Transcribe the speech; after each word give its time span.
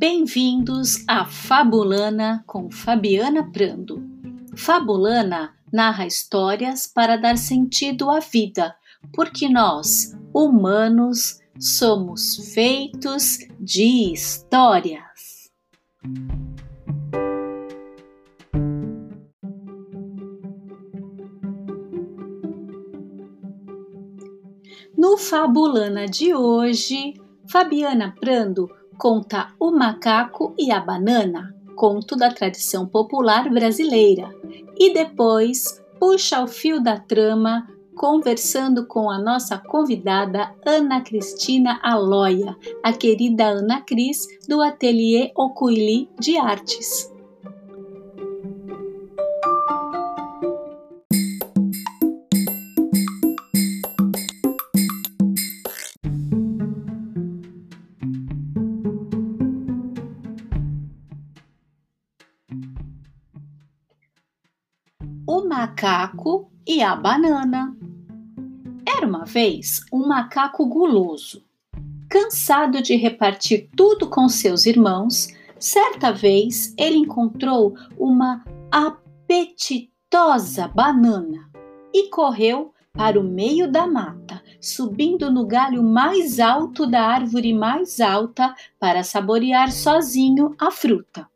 Bem-vindos 0.00 1.04
a 1.08 1.24
Fabulana 1.24 2.44
com 2.46 2.70
Fabiana 2.70 3.50
Prando. 3.50 4.00
Fabulana 4.56 5.56
narra 5.72 6.06
histórias 6.06 6.86
para 6.86 7.16
dar 7.16 7.36
sentido 7.36 8.08
à 8.08 8.20
vida, 8.20 8.76
porque 9.12 9.48
nós, 9.48 10.16
humanos, 10.32 11.40
somos 11.58 12.52
feitos 12.54 13.38
de 13.58 14.12
histórias. 14.12 15.50
No 24.96 25.18
Fabulana 25.18 26.06
de 26.06 26.32
hoje, 26.32 27.14
Fabiana 27.50 28.14
Prando 28.20 28.77
conta 28.98 29.54
O 29.60 29.70
Macaco 29.70 30.52
e 30.58 30.72
a 30.72 30.80
Banana, 30.80 31.54
conto 31.76 32.16
da 32.16 32.30
tradição 32.30 32.84
popular 32.86 33.48
brasileira, 33.48 34.28
e 34.76 34.92
depois 34.92 35.80
puxa 36.00 36.42
o 36.42 36.48
fio 36.48 36.82
da 36.82 36.98
trama 36.98 37.66
conversando 37.94 38.86
com 38.86 39.08
a 39.10 39.18
nossa 39.18 39.56
convidada 39.56 40.52
Ana 40.66 41.00
Cristina 41.00 41.80
Aloia, 41.82 42.56
a 42.82 42.92
querida 42.92 43.46
Ana 43.46 43.80
Cris 43.80 44.26
do 44.48 44.60
Ateliê 44.60 45.32
Ocuili 45.36 46.08
de 46.18 46.36
Artes. 46.36 47.12
Macaco 65.78 66.50
e 66.66 66.82
a 66.82 66.96
banana. 66.96 67.72
Era 68.84 69.06
uma 69.06 69.24
vez 69.24 69.80
um 69.92 70.08
macaco 70.08 70.66
guloso. 70.66 71.44
Cansado 72.10 72.82
de 72.82 72.96
repartir 72.96 73.70
tudo 73.76 74.08
com 74.08 74.28
seus 74.28 74.66
irmãos, 74.66 75.28
certa 75.56 76.10
vez 76.10 76.74
ele 76.76 76.96
encontrou 76.96 77.76
uma 77.96 78.44
apetitosa 78.72 80.66
banana 80.66 81.48
e 81.94 82.10
correu 82.10 82.74
para 82.92 83.20
o 83.20 83.22
meio 83.22 83.70
da 83.70 83.86
mata, 83.86 84.42
subindo 84.60 85.30
no 85.30 85.46
galho 85.46 85.84
mais 85.84 86.40
alto 86.40 86.90
da 86.90 87.02
árvore 87.02 87.54
mais 87.54 88.00
alta 88.00 88.52
para 88.80 89.04
saborear 89.04 89.70
sozinho 89.70 90.56
a 90.58 90.72
fruta. 90.72 91.28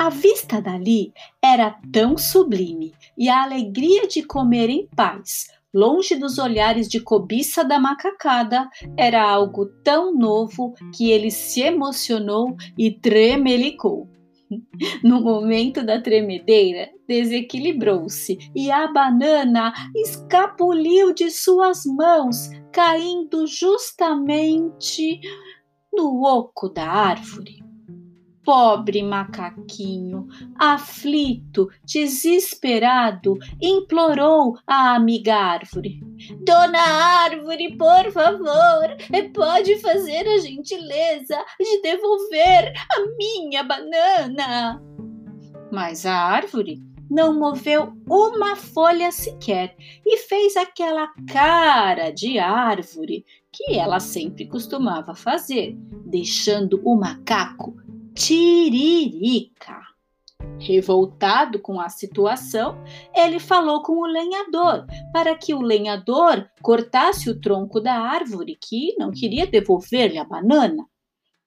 A 0.00 0.08
vista 0.08 0.62
dali 0.62 1.12
era 1.42 1.78
tão 1.92 2.16
sublime 2.16 2.94
e 3.18 3.28
a 3.28 3.42
alegria 3.42 4.08
de 4.08 4.22
comer 4.22 4.70
em 4.70 4.86
paz, 4.86 5.48
longe 5.74 6.16
dos 6.16 6.38
olhares 6.38 6.88
de 6.88 7.00
cobiça 7.00 7.62
da 7.62 7.78
macacada, 7.78 8.66
era 8.96 9.22
algo 9.22 9.66
tão 9.84 10.14
novo 10.14 10.72
que 10.96 11.10
ele 11.10 11.30
se 11.30 11.60
emocionou 11.60 12.56
e 12.78 12.90
tremelicou. 12.90 14.08
No 15.04 15.20
momento 15.20 15.84
da 15.84 16.00
tremedeira, 16.00 16.88
desequilibrou-se 17.06 18.38
e 18.56 18.70
a 18.70 18.90
banana 18.90 19.72
escapuliu 19.94 21.12
de 21.12 21.30
suas 21.30 21.84
mãos, 21.84 22.48
caindo 22.72 23.46
justamente 23.46 25.20
no 25.92 26.24
oco 26.24 26.70
da 26.70 26.88
árvore. 26.88 27.69
Pobre 28.50 29.00
macaquinho, 29.04 30.26
aflito, 30.58 31.68
desesperado, 31.84 33.38
implorou 33.62 34.58
a 34.66 34.96
amiga 34.96 35.36
árvore. 35.36 36.00
Dona 36.44 36.80
Árvore, 36.80 37.76
por 37.76 38.10
favor, 38.10 38.96
pode 39.32 39.78
fazer 39.78 40.26
a 40.26 40.38
gentileza 40.40 41.38
de 41.60 41.80
devolver 41.80 42.72
a 42.90 43.16
minha 43.16 43.62
banana. 43.62 44.82
Mas 45.70 46.04
a 46.04 46.16
árvore 46.16 46.82
não 47.08 47.38
moveu 47.38 47.92
uma 48.08 48.56
folha 48.56 49.12
sequer 49.12 49.76
e 50.04 50.16
fez 50.16 50.56
aquela 50.56 51.06
cara 51.32 52.10
de 52.10 52.40
árvore 52.40 53.24
que 53.52 53.76
ela 53.76 54.00
sempre 54.00 54.48
costumava 54.48 55.14
fazer, 55.14 55.76
deixando 56.04 56.80
o 56.84 56.96
macaco 56.96 57.76
tiririca. 58.20 59.80
Revoltado 60.58 61.58
com 61.58 61.80
a 61.80 61.88
situação, 61.88 62.76
ele 63.16 63.38
falou 63.38 63.82
com 63.82 63.94
o 63.94 64.06
lenhador 64.06 64.84
para 65.10 65.34
que 65.34 65.54
o 65.54 65.62
lenhador 65.62 66.46
cortasse 66.60 67.30
o 67.30 67.40
tronco 67.40 67.80
da 67.80 67.94
árvore 67.94 68.58
que 68.60 68.94
não 68.98 69.10
queria 69.10 69.46
devolver-lhe 69.46 70.18
a 70.18 70.24
banana. 70.24 70.84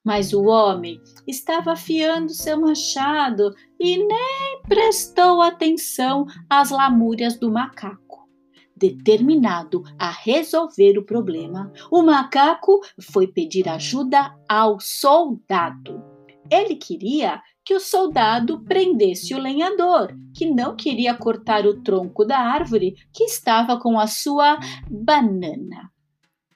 Mas 0.04 0.32
o 0.32 0.44
homem 0.46 1.00
estava 1.28 1.72
afiando 1.72 2.34
seu 2.34 2.60
machado 2.60 3.54
e 3.78 3.96
nem 3.96 4.60
prestou 4.68 5.40
atenção 5.40 6.26
às 6.50 6.70
lamúrias 6.70 7.38
do 7.38 7.52
macaco. 7.52 8.28
Determinado 8.76 9.84
a 9.96 10.10
resolver 10.10 10.98
o 10.98 11.04
problema, 11.04 11.72
o 11.90 12.02
macaco 12.02 12.80
foi 13.00 13.28
pedir 13.28 13.68
ajuda 13.68 14.36
ao 14.48 14.80
soldado. 14.80 16.13
Ele 16.50 16.76
queria 16.76 17.40
que 17.64 17.74
o 17.74 17.80
soldado 17.80 18.60
prendesse 18.64 19.34
o 19.34 19.38
lenhador, 19.38 20.14
que 20.34 20.46
não 20.46 20.76
queria 20.76 21.14
cortar 21.14 21.66
o 21.66 21.82
tronco 21.82 22.24
da 22.24 22.38
árvore 22.38 22.94
que 23.12 23.24
estava 23.24 23.78
com 23.78 23.98
a 23.98 24.06
sua 24.06 24.58
banana. 24.88 25.90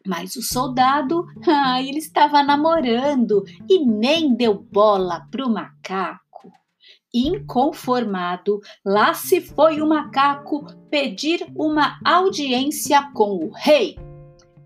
Mas 0.07 0.37
o 0.37 0.43
soldado, 0.43 1.27
ah, 1.49 1.83
ele 1.83 1.99
estava 1.99 2.43
namorando 2.43 3.43
e 3.69 3.85
nem 3.85 4.35
deu 4.35 4.55
bola 4.55 5.27
para 5.31 5.47
o 5.47 5.51
macaco. 5.51 6.53
Inconformado, 7.13 8.61
lá 8.85 9.15
se 9.15 9.41
foi 9.41 9.81
o 9.81 9.89
macaco 9.89 10.67
pedir 10.91 11.47
uma 11.57 11.99
audiência 12.05 13.11
com 13.15 13.47
o 13.47 13.51
rei. 13.51 13.97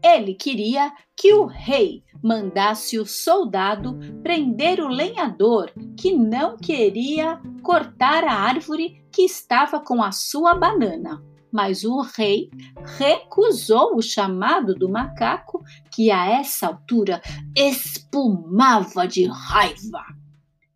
Ele 0.02 0.34
queria 0.34 0.92
que 1.16 1.32
o 1.32 1.46
rei 1.46 2.02
mandasse 2.22 2.98
o 2.98 3.06
soldado 3.06 3.98
prender 4.22 4.80
o 4.80 4.88
lenhador 4.88 5.72
que 5.96 6.12
não 6.12 6.56
queria 6.56 7.40
cortar 7.62 8.24
a 8.24 8.32
árvore 8.32 9.04
que 9.12 9.22
estava 9.22 9.78
com 9.78 10.02
a 10.02 10.10
sua 10.10 10.54
banana. 10.54 11.22
Mas 11.52 11.84
o 11.84 12.00
rei 12.00 12.50
recusou 12.98 13.96
o 13.96 14.02
chamado 14.02 14.74
do 14.74 14.88
macaco, 14.88 15.62
que 15.94 16.10
a 16.10 16.26
essa 16.26 16.68
altura 16.68 17.20
espumava 17.54 19.06
de 19.06 19.26
raiva. 19.26 20.02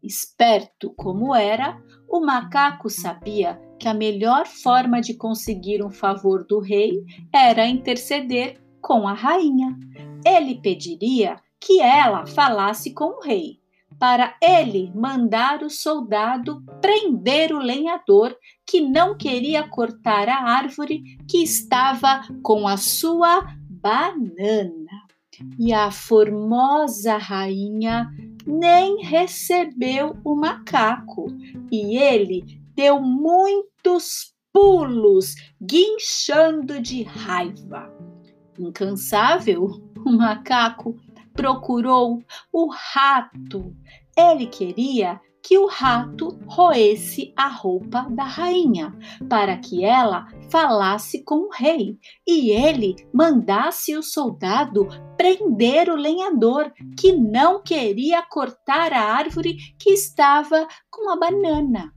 Esperto 0.02 0.92
como 0.94 1.34
era, 1.34 1.82
o 2.08 2.20
macaco 2.20 2.90
sabia 2.90 3.58
que 3.78 3.88
a 3.88 3.94
melhor 3.94 4.46
forma 4.46 5.00
de 5.00 5.14
conseguir 5.14 5.82
um 5.82 5.90
favor 5.90 6.44
do 6.44 6.60
rei 6.60 7.02
era 7.32 7.66
interceder 7.66 8.60
com 8.86 9.08
a 9.08 9.14
rainha 9.14 9.76
ele 10.24 10.60
pediria 10.60 11.40
que 11.60 11.80
ela 11.80 12.24
falasse 12.24 12.94
com 12.94 13.18
o 13.18 13.20
rei, 13.20 13.58
para 13.98 14.36
ele 14.40 14.92
mandar 14.94 15.64
o 15.64 15.68
soldado 15.68 16.62
prender 16.80 17.52
o 17.52 17.58
lenhador 17.58 18.36
que 18.64 18.80
não 18.80 19.16
queria 19.16 19.66
cortar 19.66 20.28
a 20.28 20.50
árvore 20.50 21.02
que 21.28 21.42
estava 21.42 22.20
com 22.44 22.68
a 22.68 22.76
sua 22.76 23.44
banana. 23.68 25.02
E 25.58 25.72
a 25.72 25.90
formosa 25.90 27.16
rainha 27.16 28.08
nem 28.46 29.02
recebeu 29.02 30.16
o 30.24 30.36
macaco, 30.36 31.26
e 31.72 31.98
ele 31.98 32.60
deu 32.76 33.00
muitos 33.02 34.32
pulos, 34.52 35.34
guinchando 35.60 36.80
de 36.80 37.02
raiva. 37.02 37.95
Incansável, 38.58 39.80
o 40.04 40.10
macaco 40.12 40.96
procurou 41.32 42.22
o 42.52 42.70
rato. 42.70 43.74
Ele 44.16 44.46
queria 44.46 45.20
que 45.46 45.56
o 45.56 45.66
rato 45.66 46.36
roesse 46.48 47.32
a 47.36 47.46
roupa 47.46 48.04
da 48.10 48.24
rainha, 48.24 48.92
para 49.28 49.56
que 49.56 49.84
ela 49.84 50.26
falasse 50.50 51.22
com 51.22 51.46
o 51.46 51.50
rei 51.50 52.00
e 52.26 52.50
ele 52.50 52.96
mandasse 53.14 53.96
o 53.96 54.02
soldado 54.02 54.88
prender 55.16 55.88
o 55.88 55.94
lenhador 55.94 56.72
que 56.98 57.12
não 57.12 57.62
queria 57.62 58.22
cortar 58.22 58.92
a 58.92 59.00
árvore 59.00 59.56
que 59.78 59.90
estava 59.90 60.66
com 60.90 61.10
a 61.10 61.16
banana. 61.16 61.92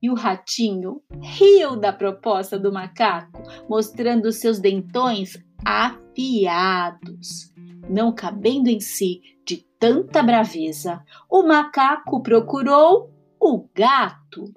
E 0.00 0.08
o 0.08 0.14
ratinho 0.14 1.02
riu 1.20 1.74
da 1.74 1.92
proposta 1.92 2.56
do 2.56 2.72
macaco, 2.72 3.42
mostrando 3.68 4.30
seus 4.30 4.60
dentões 4.60 5.36
afiados. 5.64 7.52
Não 7.88 8.12
cabendo 8.12 8.68
em 8.68 8.80
si 8.80 9.20
de 9.46 9.64
tanta 9.78 10.22
braveza, 10.22 11.02
o 11.30 11.42
macaco 11.42 12.22
procurou 12.22 13.10
o 13.40 13.68
gato. 13.74 14.52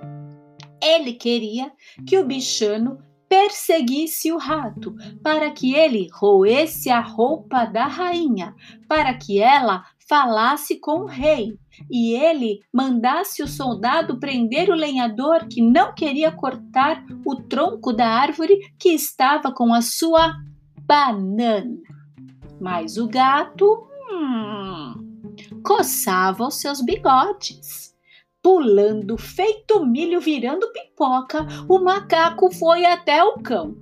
Ele 0.81 1.13
queria 1.13 1.71
que 2.06 2.18
o 2.18 2.25
bichano 2.25 2.98
perseguisse 3.30 4.30
o 4.30 4.38
rato, 4.38 4.94
para 5.24 5.51
que 5.51 5.74
ele 5.74 6.09
roesse 6.12 6.89
a 6.89 7.00
roupa 7.00 7.63
da 7.63 7.86
rainha, 7.86 8.54
para 8.89 9.13
que 9.13 9.39
ela 9.39 9.86
falasse 10.12 10.77
com 10.77 11.04
o 11.04 11.06
rei 11.06 11.57
e 11.89 12.13
ele 12.13 12.59
mandasse 12.74 13.42
o 13.42 13.47
soldado 13.47 14.19
prender 14.19 14.69
o 14.69 14.75
lenhador 14.75 15.47
que 15.47 15.62
não 15.62 15.95
queria 15.95 16.30
cortar 16.30 17.06
o 17.25 17.38
tronco 17.38 17.94
da 17.94 18.09
árvore 18.09 18.59
que 18.77 18.89
estava 18.89 19.54
com 19.54 19.74
a 19.74 19.81
sua 19.81 20.36
banana. 20.92 21.78
Mas 22.60 22.98
o 22.98 23.08
gato 23.08 23.88
hum, 24.12 24.94
coçava 25.64 26.48
os 26.48 26.60
seus 26.60 26.82
bigodes. 26.82 27.96
Pulando 28.44 29.18
feito 29.18 29.86
milho 29.86 30.20
virando 30.20 30.70
pipoca, 30.74 31.48
o 31.70 31.80
macaco 31.80 32.52
foi 32.52 32.86
até 32.86 33.24
o 33.24 33.36
cão. 33.36 33.78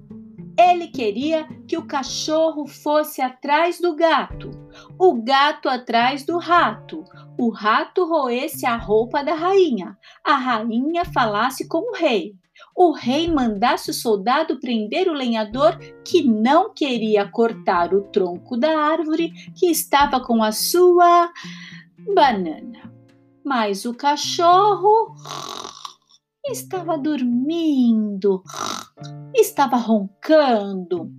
Ele 0.56 0.88
queria 0.88 1.48
que 1.68 1.78
o 1.78 1.88
cachorro 1.88 2.68
fosse 2.68 3.22
atrás 3.22 3.80
do 3.80 3.96
gato, 3.96 4.52
o 5.00 5.24
gato 5.24 5.70
atrás 5.70 6.26
do 6.26 6.38
rato, 6.38 7.06
o 7.40 7.50
rato 7.50 8.06
roesse 8.06 8.66
a 8.66 8.76
roupa 8.76 9.24
da 9.24 9.34
rainha, 9.34 9.98
a 10.24 10.36
rainha 10.36 11.06
falasse 11.06 11.66
com 11.68 11.92
o 11.92 11.96
rei, 11.96 12.36
o 12.80 12.94
rei 12.94 13.30
mandasse 13.30 13.92
o 13.92 13.94
soldado 13.94 14.58
prender 14.58 15.10
o 15.10 15.14
lenhador 15.14 15.78
que 16.06 16.24
não 16.24 16.74
queria 16.74 17.30
cortar 17.30 17.94
o 17.94 18.04
tronco 18.04 18.56
da 18.56 18.80
árvore 18.80 19.34
que 19.54 19.70
estava 19.70 20.22
com 20.22 20.42
a 20.42 20.54
sua 20.54 21.30
banana. 22.16 22.90
Mas 23.44 23.84
o 23.84 23.94
cachorro 23.94 25.14
estava 26.46 26.98
dormindo, 26.98 28.42
estava 29.36 29.75
roncando. 29.75 31.12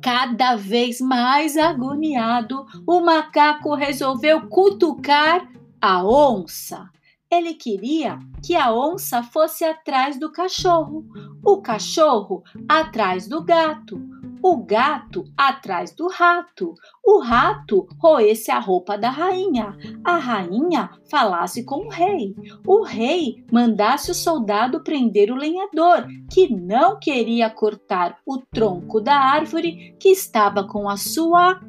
Cada 0.00 0.54
vez 0.54 1.00
mais 1.00 1.56
agoniado, 1.56 2.64
o 2.86 3.00
macaco 3.00 3.74
resolveu 3.74 4.48
cutucar 4.48 5.50
a 5.80 6.06
onça. 6.06 6.88
Ele 7.36 7.54
queria 7.54 8.20
que 8.44 8.54
a 8.54 8.72
onça 8.72 9.20
fosse 9.20 9.64
atrás 9.64 10.20
do 10.20 10.30
cachorro, 10.30 11.04
o 11.44 11.60
cachorro 11.60 12.44
atrás 12.68 13.26
do 13.26 13.42
gato, 13.42 14.00
o 14.40 14.58
gato 14.58 15.24
atrás 15.36 15.92
do 15.92 16.06
rato, 16.06 16.74
o 17.04 17.18
rato 17.18 17.88
roesse 17.98 18.52
a 18.52 18.60
roupa 18.60 18.96
da 18.96 19.10
rainha, 19.10 19.76
a 20.04 20.16
rainha 20.16 20.90
falasse 21.10 21.64
com 21.64 21.86
o 21.86 21.88
rei, 21.88 22.36
o 22.64 22.84
rei 22.84 23.44
mandasse 23.50 24.12
o 24.12 24.14
soldado 24.14 24.84
prender 24.84 25.32
o 25.32 25.36
lenhador, 25.36 26.06
que 26.30 26.48
não 26.54 27.00
queria 27.00 27.50
cortar 27.50 28.18
o 28.24 28.38
tronco 28.38 29.00
da 29.00 29.16
árvore 29.16 29.96
que 29.98 30.10
estava 30.10 30.68
com 30.68 30.88
a 30.88 30.96
sua 30.96 31.60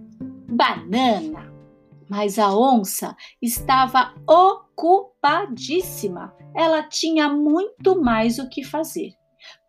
banana. 0.47 1.44
Mas 2.10 2.38
a 2.38 2.54
onça 2.56 3.16
estava 3.42 4.13
ocupadíssima. 4.28 6.36
Ela 6.56 6.84
tinha 6.84 7.30
muito 7.30 8.02
mais 8.02 8.40
o 8.40 8.48
que 8.48 8.63
fazer. 8.63 9.13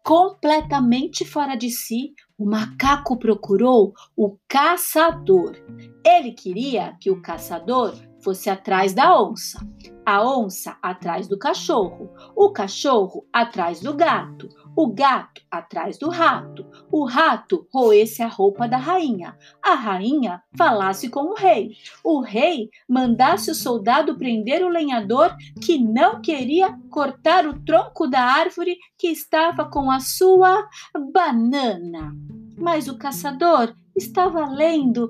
Completamente 0.04 1.24
fora 1.24 1.56
de 1.56 1.70
si, 1.70 2.14
o 2.38 2.48
macaco 2.48 3.18
procurou 3.18 3.92
o 4.16 4.38
caçador. 4.46 5.56
Ele 6.04 6.32
queria 6.32 6.96
que 7.00 7.10
o 7.10 7.20
caçador 7.20 7.92
fosse 8.26 8.50
atrás 8.50 8.92
da 8.92 9.22
onça, 9.22 9.64
a 10.04 10.20
onça 10.20 10.76
atrás 10.82 11.28
do 11.28 11.38
cachorro, 11.38 12.10
o 12.34 12.50
cachorro 12.50 13.24
atrás 13.32 13.78
do 13.78 13.94
gato, 13.94 14.48
o 14.76 14.92
gato 14.92 15.42
atrás 15.48 15.96
do 15.96 16.10
rato, 16.10 16.66
o 16.90 17.04
rato 17.04 17.68
roesse 17.72 18.24
a 18.24 18.26
roupa 18.26 18.66
da 18.66 18.78
rainha, 18.78 19.38
a 19.62 19.74
rainha 19.74 20.42
falasse 20.58 21.08
com 21.08 21.30
o 21.30 21.34
rei, 21.34 21.76
o 22.02 22.20
rei 22.20 22.68
mandasse 22.88 23.48
o 23.48 23.54
soldado 23.54 24.18
prender 24.18 24.64
o 24.64 24.70
lenhador 24.70 25.32
que 25.64 25.78
não 25.78 26.20
queria 26.20 26.76
cortar 26.90 27.46
o 27.46 27.62
tronco 27.64 28.08
da 28.08 28.22
árvore 28.22 28.76
que 28.98 29.06
estava 29.06 29.70
com 29.70 29.88
a 29.88 30.00
sua 30.00 30.68
banana. 31.14 32.12
Mas 32.58 32.88
o 32.88 32.98
caçador 32.98 33.72
estava 33.94 34.46
lendo 34.46 35.08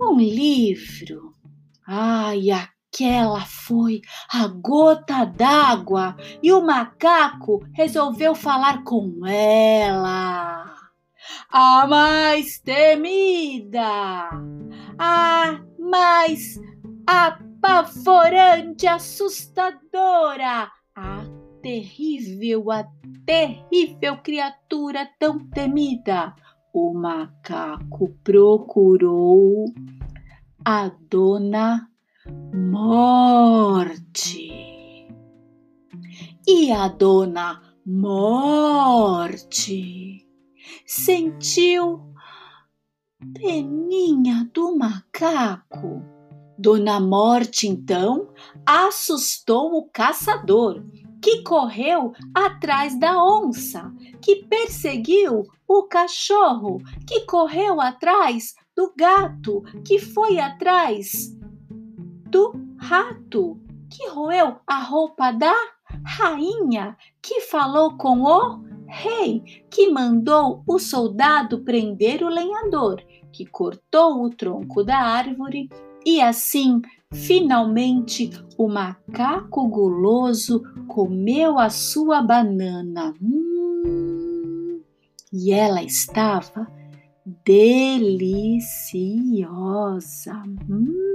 um 0.00 0.16
livro. 0.16 1.31
Ai, 1.86 2.50
aquela 2.50 3.40
foi 3.40 4.02
a 4.32 4.46
gota 4.46 5.24
d'água 5.24 6.16
e 6.42 6.52
o 6.52 6.64
macaco 6.64 7.64
resolveu 7.72 8.34
falar 8.34 8.84
com 8.84 9.26
ela. 9.26 10.74
A 11.50 11.86
mais 11.86 12.58
temida, 12.60 14.30
a 14.98 15.60
mais 15.78 16.60
apavorante, 17.06 18.86
assustadora, 18.86 20.70
a 20.94 21.24
terrível, 21.62 22.70
a 22.70 22.84
terrível 23.24 24.18
criatura 24.18 25.08
tão 25.18 25.38
temida. 25.48 26.34
O 26.74 26.94
macaco 26.94 28.16
procurou 28.24 29.66
a 30.64 30.90
dona 31.10 31.88
Morte. 32.54 34.48
E 36.46 36.70
a 36.70 36.86
dona 36.88 37.60
Morte 37.84 38.64
sentiu 40.86 42.00
peninha 43.34 44.48
do 44.54 44.76
macaco. 44.76 46.00
Dona 46.56 47.00
Morte 47.00 47.66
então 47.66 48.28
assustou 48.64 49.72
o 49.74 49.88
caçador, 49.90 50.84
que 51.20 51.42
correu 51.42 52.12
atrás 52.32 52.96
da 53.00 53.20
onça, 53.20 53.92
que 54.20 54.44
perseguiu 54.44 55.42
o 55.66 55.82
cachorro, 55.84 56.80
que 57.06 57.22
correu 57.22 57.80
atrás 57.80 58.54
do 58.76 58.92
gato, 58.96 59.62
que 59.84 59.98
foi 59.98 60.38
atrás 60.38 61.36
do 62.30 62.54
rato 62.78 63.60
que 63.90 64.08
roeu 64.08 64.56
a 64.66 64.78
roupa 64.82 65.32
da 65.32 65.54
rainha, 66.04 66.96
que 67.20 67.42
falou 67.42 67.96
com 67.96 68.22
o 68.22 68.64
rei, 68.86 69.42
que 69.70 69.90
mandou 69.90 70.62
o 70.66 70.78
soldado 70.78 71.62
prender 71.62 72.22
o 72.22 72.28
lenhador, 72.28 73.02
que 73.30 73.44
cortou 73.44 74.24
o 74.24 74.30
tronco 74.30 74.82
da 74.82 74.98
árvore 74.98 75.68
e 76.04 76.20
assim, 76.20 76.82
finalmente, 77.12 78.30
o 78.58 78.68
macaco 78.68 79.68
guloso 79.68 80.62
comeu 80.88 81.58
a 81.58 81.70
sua 81.70 82.20
banana. 82.20 83.14
Hum, 83.22 84.80
e 85.32 85.52
ela 85.52 85.82
estava 85.82 86.66
deliciosa. 87.44 88.62
Hum. 90.68 91.12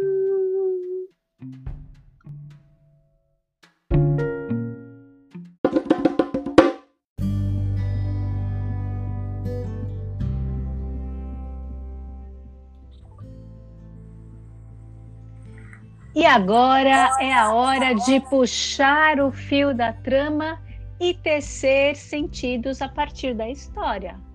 E 16.17 16.25
agora 16.25 17.15
é 17.19 17.31
a 17.31 17.53
hora 17.53 17.93
de 17.93 18.19
puxar 18.21 19.19
o 19.19 19.31
fio 19.31 19.71
da 19.71 19.93
trama 19.93 20.59
e 20.99 21.13
tecer 21.13 21.95
sentidos 21.95 22.81
a 22.81 22.89
partir 22.89 23.35
da 23.35 23.47
história. 23.47 24.26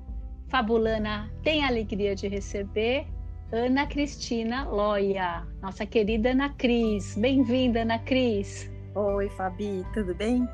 Fabulana 0.52 1.32
tem 1.42 1.64
a 1.64 1.68
alegria 1.68 2.14
de 2.14 2.28
receber 2.28 3.06
Ana 3.50 3.86
Cristina 3.86 4.68
Loia, 4.68 5.46
nossa 5.62 5.86
querida 5.86 6.32
Ana 6.32 6.50
Cris. 6.50 7.16
Bem-vinda, 7.16 7.80
Ana 7.80 7.98
Cris. 7.98 8.70
Oi, 8.94 9.30
Fabi, 9.30 9.82
tudo 9.94 10.14
bem? 10.14 10.46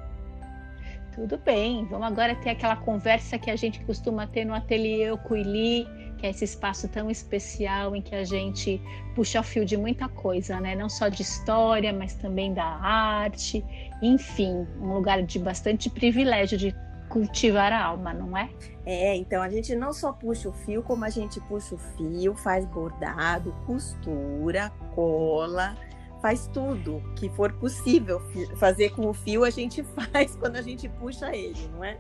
Tudo 1.17 1.37
bem. 1.39 1.85
Vamos 1.87 2.07
agora 2.07 2.37
ter 2.37 2.51
aquela 2.51 2.77
conversa 2.77 3.41
que 3.41 3.51
a 3.51 3.57
gente 3.57 3.81
costuma 3.87 4.25
ter 4.29 4.45
no 4.45 4.55
ateliê 4.55 5.11
Ocuili 5.11 5.85
que 6.19 6.27
é 6.27 6.31
esse 6.31 6.45
espaço 6.45 6.89
tão 6.89 7.11
especial 7.11 7.95
em 7.95 8.03
que 8.03 8.15
a 8.15 8.25
gente 8.25 8.81
puxa 9.15 9.41
o 9.41 9.43
fio 9.43 9.65
de 9.65 9.77
muita 9.77 10.09
coisa, 10.09 10.61
né? 10.61 10.75
Não 10.75 10.89
só 10.89 11.09
de 11.09 11.23
história, 11.23 11.93
mas 11.93 12.15
também 12.15 12.53
da 12.53 12.65
arte, 12.65 13.65
enfim, 14.03 14.67
um 14.81 14.95
lugar 14.95 15.23
de 15.23 15.39
bastante 15.39 15.89
privilégio 15.89 16.59
de 16.59 16.75
cultivar 17.09 17.73
a 17.73 17.85
alma, 17.85 18.13
não 18.13 18.37
é? 18.37 18.51
É, 18.85 19.17
então 19.17 19.43
a 19.43 19.49
gente 19.49 19.75
não 19.75 19.93
só 19.93 20.13
puxa 20.13 20.49
o 20.49 20.53
fio, 20.53 20.83
como 20.83 21.05
a 21.05 21.11
gente 21.11 21.41
puxa 21.43 21.75
o 21.75 21.79
fio, 21.79 22.35
faz 22.35 22.65
bordado, 22.67 23.55
costura, 23.67 24.71
cola, 24.95 25.77
faz 26.21 26.47
tudo 26.49 27.03
que 27.17 27.29
for 27.31 27.53
possível 27.55 28.21
fazer 28.57 28.91
com 28.91 29.09
o 29.09 29.15
fio, 29.15 29.45
a 29.45 29.51
gente 29.51 29.83
faz 30.13 30.37
quando 30.37 30.57
a 30.57 30.63
gente 30.63 30.89
puxa 30.89 31.35
ele, 31.35 31.69
não 31.75 31.85
é? 31.85 31.99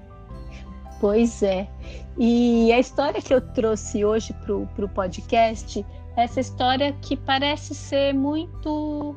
Pois 1.01 1.43
é. 1.43 1.69
E 2.17 2.73
a 2.73 2.79
história 2.79 3.23
que 3.23 3.33
eu 3.33 3.41
trouxe 3.41 4.05
hoje 4.05 4.33
para 4.33 4.55
o 4.55 4.89
podcast 4.89 5.87
é 6.17 6.25
essa 6.25 6.41
história 6.41 6.93
que 7.01 7.17
parece 7.17 7.75
ser 7.75 8.13
muito 8.13 9.15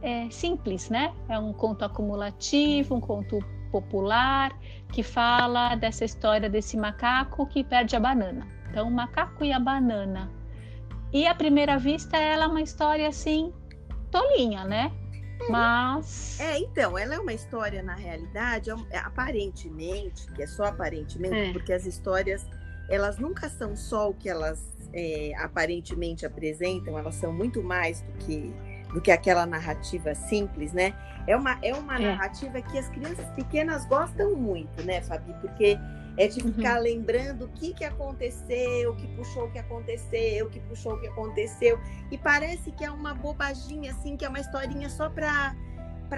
é, 0.00 0.28
simples, 0.30 0.88
né? 0.90 1.12
É 1.28 1.38
um 1.38 1.52
conto 1.52 1.84
acumulativo, 1.84 2.94
um 2.94 3.00
conto 3.00 3.44
popular 3.74 4.56
que 4.92 5.02
fala 5.02 5.74
dessa 5.74 6.04
história 6.04 6.48
desse 6.48 6.76
macaco 6.76 7.44
que 7.46 7.64
perde 7.64 7.96
a 7.96 8.00
banana. 8.00 8.46
Então, 8.70 8.86
o 8.86 8.90
macaco 8.90 9.44
e 9.44 9.52
a 9.52 9.58
banana. 9.58 10.30
E 11.12 11.26
à 11.26 11.34
primeira 11.34 11.76
vista, 11.76 12.16
ela 12.16 12.44
é 12.44 12.46
uma 12.46 12.62
história 12.62 13.08
assim 13.08 13.52
tolinha, 14.12 14.64
né? 14.64 14.92
Mas. 15.50 16.38
É, 16.38 16.58
então, 16.58 16.96
ela 16.96 17.16
é 17.16 17.18
uma 17.18 17.32
história, 17.32 17.82
na 17.82 17.96
realidade, 17.96 18.70
é, 18.70 18.74
é, 18.90 18.98
aparentemente, 18.98 20.30
que 20.32 20.42
é 20.44 20.46
só 20.46 20.64
aparentemente, 20.66 21.50
é. 21.50 21.52
porque 21.52 21.72
as 21.72 21.84
histórias, 21.84 22.46
elas 22.88 23.18
nunca 23.18 23.48
são 23.48 23.74
só 23.74 24.10
o 24.10 24.14
que 24.14 24.28
elas 24.28 24.62
é, 24.92 25.32
aparentemente 25.38 26.24
apresentam, 26.24 26.96
elas 26.96 27.16
são 27.16 27.32
muito 27.32 27.60
mais 27.62 28.02
do 28.02 28.12
que, 28.24 28.54
do 28.94 29.00
que 29.00 29.10
aquela 29.10 29.44
narrativa 29.44 30.14
simples, 30.14 30.72
né? 30.72 30.94
É 31.26 31.36
uma, 31.36 31.58
é 31.62 31.74
uma 31.74 31.96
é. 31.96 32.06
narrativa 32.06 32.62
que 32.62 32.78
as 32.78 32.88
crianças 32.88 33.28
pequenas 33.34 33.84
gostam 33.86 34.36
muito, 34.36 34.82
né, 34.84 35.02
Fabi? 35.02 35.34
Porque 35.40 35.76
é 36.16 36.28
de 36.28 36.40
ficar 36.40 36.76
uhum. 36.76 36.82
lembrando 36.84 37.46
o 37.46 37.48
que, 37.48 37.74
que 37.74 37.84
aconteceu, 37.84 38.92
o 38.92 38.96
que 38.96 39.08
puxou 39.16 39.46
o 39.46 39.50
que 39.50 39.58
aconteceu, 39.58 40.46
o 40.46 40.50
que 40.50 40.60
puxou 40.60 40.94
o 40.94 41.00
que 41.00 41.08
aconteceu. 41.08 41.78
E 42.08 42.16
parece 42.16 42.70
que 42.70 42.84
é 42.84 42.90
uma 42.90 43.14
bobaginha, 43.14 43.90
assim, 43.90 44.16
que 44.16 44.24
é 44.24 44.28
uma 44.28 44.38
historinha 44.38 44.88
só 44.88 45.10
para 45.10 45.56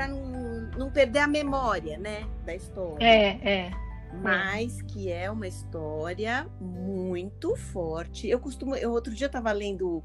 não, 0.06 0.71
não 0.76 0.90
perder 0.90 1.21
a 1.21 1.26
memória, 1.26 1.97
né, 1.97 2.26
da 2.45 2.54
história. 2.54 3.02
É, 3.02 3.38
é. 3.42 3.86
Mas 4.12 4.80
que 4.82 5.10
é 5.10 5.30
uma 5.30 5.46
história 5.46 6.48
muito 6.60 7.54
forte. 7.56 8.28
Eu 8.28 8.38
costumo. 8.38 8.75
Eu, 8.75 8.92
outro 8.92 9.14
dia 9.14 9.26
eu 9.26 9.28
estava 9.28 9.52
lendo 9.52 10.02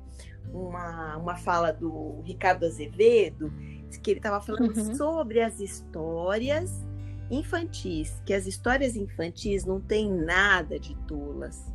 uma, 0.53 1.17
uma 1.17 1.35
fala 1.35 1.71
do 1.71 2.21
Ricardo 2.21 2.65
Azevedo, 2.65 3.51
que 4.03 4.11
ele 4.11 4.19
estava 4.19 4.41
falando 4.41 4.75
uhum. 4.75 4.95
sobre 4.95 5.41
as 5.41 5.59
histórias 5.59 6.85
infantis, 7.29 8.21
que 8.25 8.33
as 8.33 8.45
histórias 8.45 8.95
infantis 8.95 9.65
não 9.65 9.79
têm 9.79 10.11
nada 10.11 10.79
de 10.79 10.95
tolas. 11.07 11.71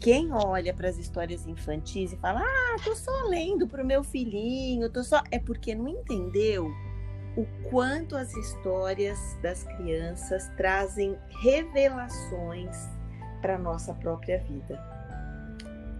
Quem 0.00 0.32
olha 0.32 0.72
para 0.72 0.88
as 0.88 0.96
histórias 0.96 1.46
infantis 1.46 2.12
e 2.12 2.16
fala: 2.16 2.40
"Ah, 2.40 2.76
tô 2.84 2.94
só 2.94 3.28
lendo 3.28 3.66
para 3.66 3.82
o 3.82 3.86
meu 3.86 4.02
filhinho, 4.02 4.90
tô 4.90 5.02
só", 5.02 5.22
é 5.30 5.38
porque 5.38 5.74
não 5.74 5.88
entendeu 5.88 6.70
o 7.38 7.46
quanto 7.70 8.16
as 8.16 8.34
histórias 8.34 9.18
das 9.42 9.62
crianças 9.64 10.48
trazem 10.56 11.16
revelações 11.42 12.76
para 13.40 13.56
nossa 13.58 13.94
própria 13.94 14.38
vida. 14.40 14.78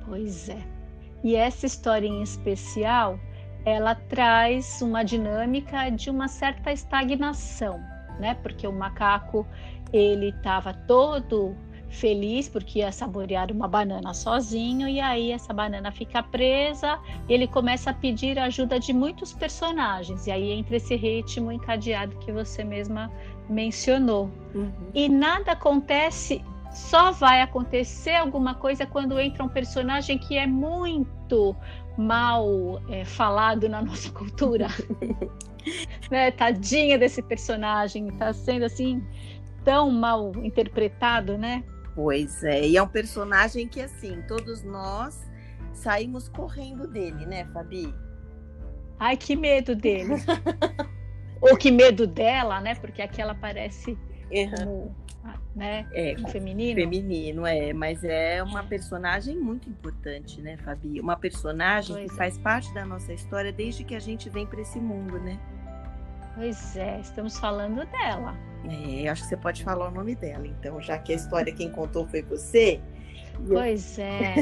Pois 0.04 0.48
é. 0.48 0.62
E 1.22 1.36
essa 1.36 1.66
história 1.66 2.06
em 2.06 2.22
especial, 2.22 3.18
ela 3.64 3.94
traz 3.94 4.82
uma 4.82 5.04
dinâmica 5.04 5.90
de 5.90 6.10
uma 6.10 6.28
certa 6.28 6.72
estagnação 6.72 7.80
né? 8.18 8.34
Porque 8.42 8.66
o 8.66 8.72
macaco 8.72 9.46
ele 9.92 10.30
estava 10.30 10.74
todo 10.74 11.56
feliz 11.88 12.48
porque 12.48 12.80
ia 12.80 12.92
saborear 12.92 13.50
uma 13.50 13.66
banana 13.66 14.12
sozinho 14.12 14.88
e 14.88 15.00
aí 15.00 15.32
essa 15.32 15.52
banana 15.52 15.90
fica 15.90 16.22
presa 16.22 16.98
e 17.28 17.32
ele 17.32 17.46
começa 17.46 17.90
a 17.90 17.94
pedir 17.94 18.38
ajuda 18.38 18.78
de 18.78 18.92
muitos 18.92 19.32
personagens 19.32 20.26
e 20.26 20.30
aí 20.30 20.52
entra 20.52 20.76
esse 20.76 20.94
ritmo 20.94 21.50
encadeado 21.50 22.16
que 22.18 22.30
você 22.30 22.62
mesma 22.62 23.10
mencionou 23.48 24.30
uhum. 24.54 24.70
e 24.94 25.08
nada 25.08 25.52
acontece 25.52 26.44
só 26.70 27.10
vai 27.10 27.40
acontecer 27.40 28.14
alguma 28.16 28.54
coisa 28.54 28.84
quando 28.84 29.18
entra 29.18 29.42
um 29.42 29.48
personagem 29.48 30.18
que 30.18 30.36
é 30.36 30.46
muito 30.46 31.56
mal 31.96 32.80
é, 32.90 33.04
falado 33.04 33.68
na 33.68 33.82
nossa 33.82 34.10
cultura 34.12 34.68
né? 36.10 36.30
Tadinha 36.30 36.98
desse 36.98 37.22
personagem, 37.22 38.08
tá 38.12 38.32
sendo 38.32 38.64
assim 38.64 39.02
tão 39.64 39.90
mal 39.90 40.32
interpretado, 40.36 41.36
né? 41.36 41.62
Pois 41.98 42.44
é, 42.44 42.64
e 42.64 42.76
é 42.76 42.82
um 42.82 42.86
personagem 42.86 43.66
que 43.66 43.80
assim, 43.80 44.22
todos 44.28 44.62
nós 44.62 45.28
saímos 45.72 46.28
correndo 46.28 46.86
dele, 46.86 47.26
né, 47.26 47.44
Fabi? 47.46 47.92
Ai, 49.00 49.16
que 49.16 49.34
medo 49.34 49.74
dele. 49.74 50.14
Ou 51.42 51.56
que 51.56 51.72
medo 51.72 52.06
dela, 52.06 52.60
né? 52.60 52.76
Porque 52.76 53.02
aquela 53.02 53.34
parece 53.34 53.98
uhum. 54.30 54.50
como, 54.56 54.96
né? 55.56 55.88
É, 55.92 56.14
um 56.20 56.28
feminino. 56.28 56.80
Feminino, 56.80 57.44
é. 57.44 57.72
Mas 57.72 58.04
é 58.04 58.44
uma 58.44 58.62
personagem 58.62 59.36
muito 59.36 59.68
importante, 59.68 60.40
né, 60.40 60.56
Fabi? 60.58 61.00
Uma 61.00 61.16
personagem 61.16 61.96
pois 61.96 62.10
que 62.10 62.14
é. 62.14 62.16
faz 62.16 62.38
parte 62.38 62.72
da 62.72 62.86
nossa 62.86 63.12
história 63.12 63.52
desde 63.52 63.82
que 63.82 63.96
a 63.96 64.00
gente 64.00 64.30
vem 64.30 64.46
para 64.46 64.60
esse 64.60 64.78
mundo, 64.78 65.18
né? 65.18 65.36
Pois 66.38 66.76
é, 66.76 67.00
estamos 67.00 67.36
falando 67.36 67.84
dela. 67.86 68.32
É, 68.64 69.08
acho 69.08 69.22
que 69.22 69.28
você 69.30 69.36
pode 69.36 69.64
falar 69.64 69.88
o 69.88 69.90
nome 69.90 70.14
dela, 70.14 70.46
então, 70.46 70.80
já 70.80 70.96
que 70.96 71.12
a 71.12 71.16
história 71.16 71.52
quem 71.52 71.68
contou 71.68 72.06
foi 72.06 72.22
você. 72.22 72.80
Pois 73.44 73.98
eu... 73.98 74.04
é. 74.04 74.34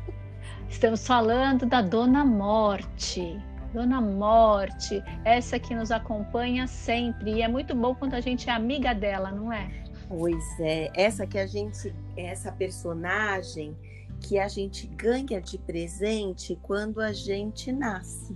estamos 0.66 1.06
falando 1.06 1.66
da 1.66 1.82
Dona 1.82 2.24
Morte. 2.24 3.38
Dona 3.74 4.00
Morte, 4.00 5.02
essa 5.26 5.58
que 5.58 5.74
nos 5.74 5.90
acompanha 5.90 6.66
sempre. 6.66 7.34
E 7.34 7.42
é 7.42 7.48
muito 7.48 7.74
bom 7.74 7.94
quando 7.94 8.14
a 8.14 8.20
gente 8.20 8.48
é 8.48 8.52
amiga 8.54 8.94
dela, 8.94 9.30
não 9.30 9.52
é? 9.52 9.68
Pois 10.08 10.58
é, 10.58 10.90
essa 10.94 11.26
que 11.26 11.38
a 11.38 11.46
gente, 11.46 11.94
essa 12.16 12.50
personagem 12.50 13.76
que 14.22 14.38
a 14.38 14.48
gente 14.48 14.86
ganha 14.86 15.38
de 15.38 15.58
presente 15.58 16.58
quando 16.62 16.98
a 16.98 17.12
gente 17.12 17.70
nasce, 17.70 18.34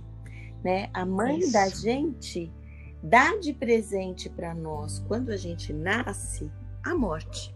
né? 0.63 0.87
A 0.93 1.03
mãe 1.03 1.39
Isso. 1.39 1.53
da 1.53 1.67
gente 1.67 2.51
dá 3.01 3.37
de 3.37 3.53
presente 3.53 4.29
para 4.29 4.53
nós 4.53 4.99
quando 5.07 5.29
a 5.31 5.37
gente 5.37 5.73
nasce 5.73 6.51
a 6.83 6.93
morte. 6.95 7.55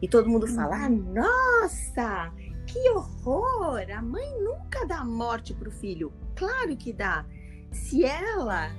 E 0.00 0.08
todo 0.08 0.28
mundo 0.28 0.46
fala: 0.46 0.84
ah, 0.84 0.88
uhum. 0.88 1.14
nossa, 1.14 2.32
que 2.66 2.90
horror! 2.90 3.86
A 3.94 4.02
mãe 4.02 4.42
nunca 4.42 4.84
dá 4.86 5.04
morte 5.04 5.54
para 5.54 5.68
o 5.68 5.72
filho. 5.72 6.12
Claro 6.34 6.76
que 6.76 6.92
dá. 6.92 7.24
Se 7.72 8.04
ela 8.04 8.70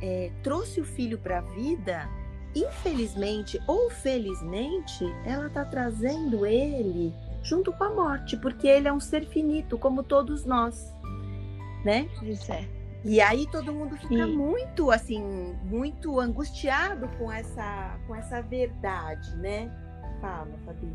é, 0.00 0.30
trouxe 0.42 0.80
o 0.80 0.84
filho 0.84 1.18
para 1.18 1.38
a 1.38 1.42
vida, 1.42 2.08
infelizmente 2.54 3.58
ou 3.66 3.90
felizmente, 3.90 5.04
ela 5.24 5.46
está 5.46 5.64
trazendo 5.64 6.44
ele 6.44 7.14
junto 7.42 7.72
com 7.72 7.84
a 7.84 7.90
morte, 7.90 8.36
porque 8.36 8.66
ele 8.66 8.88
é 8.88 8.92
um 8.92 9.00
ser 9.00 9.26
finito, 9.26 9.76
como 9.78 10.02
todos 10.02 10.44
nós, 10.44 10.94
né? 11.84 12.08
Isso 12.22 12.52
é. 12.52 12.81
E 13.04 13.20
aí 13.20 13.46
todo 13.50 13.72
mundo 13.72 13.96
fica 13.96 14.26
muito 14.26 14.90
assim, 14.90 15.54
muito 15.64 16.20
angustiado 16.20 17.08
com 17.18 17.32
essa 17.32 17.98
com 18.06 18.14
essa 18.14 18.40
verdade, 18.42 19.34
né? 19.36 19.70
Fala, 20.20 20.52
Fabi. 20.64 20.92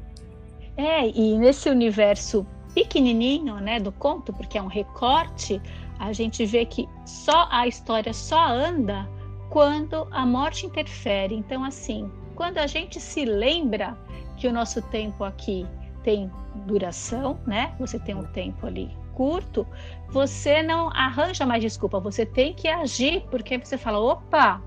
É, 0.77 1.07
e 1.09 1.37
nesse 1.37 1.69
universo 1.69 2.45
pequenininho, 2.73 3.55
né, 3.55 3.79
do 3.79 3.91
conto, 3.91 4.31
porque 4.31 4.57
é 4.57 4.61
um 4.61 4.67
recorte, 4.67 5.59
a 5.99 6.13
gente 6.13 6.45
vê 6.45 6.65
que 6.65 6.87
só 7.05 7.47
a 7.49 7.67
história 7.67 8.13
só 8.13 8.47
anda 8.47 9.09
quando 9.49 10.07
a 10.11 10.25
morte 10.25 10.65
interfere. 10.65 11.33
Então, 11.33 11.63
assim, 11.63 12.11
quando 12.35 12.59
a 12.59 12.67
gente 12.67 12.99
se 12.99 13.25
lembra 13.25 13.97
que 14.37 14.47
o 14.47 14.53
nosso 14.53 14.81
tempo 14.83 15.23
aqui 15.23 15.65
tem 16.03 16.31
duração, 16.67 17.39
né? 17.47 17.73
Você 17.79 17.97
tem 17.99 18.15
um 18.15 18.25
tempo 18.27 18.67
ali 18.67 18.95
curto, 19.17 19.65
você 20.09 20.61
não 20.61 20.89
arranja 20.89 21.43
mais 21.43 21.59
desculpa, 21.59 21.99
você 21.99 22.23
tem 22.23 22.53
que 22.53 22.67
agir, 22.67 23.25
porque 23.31 23.57
você 23.57 23.75
fala, 23.75 23.99
opa, 23.99 24.61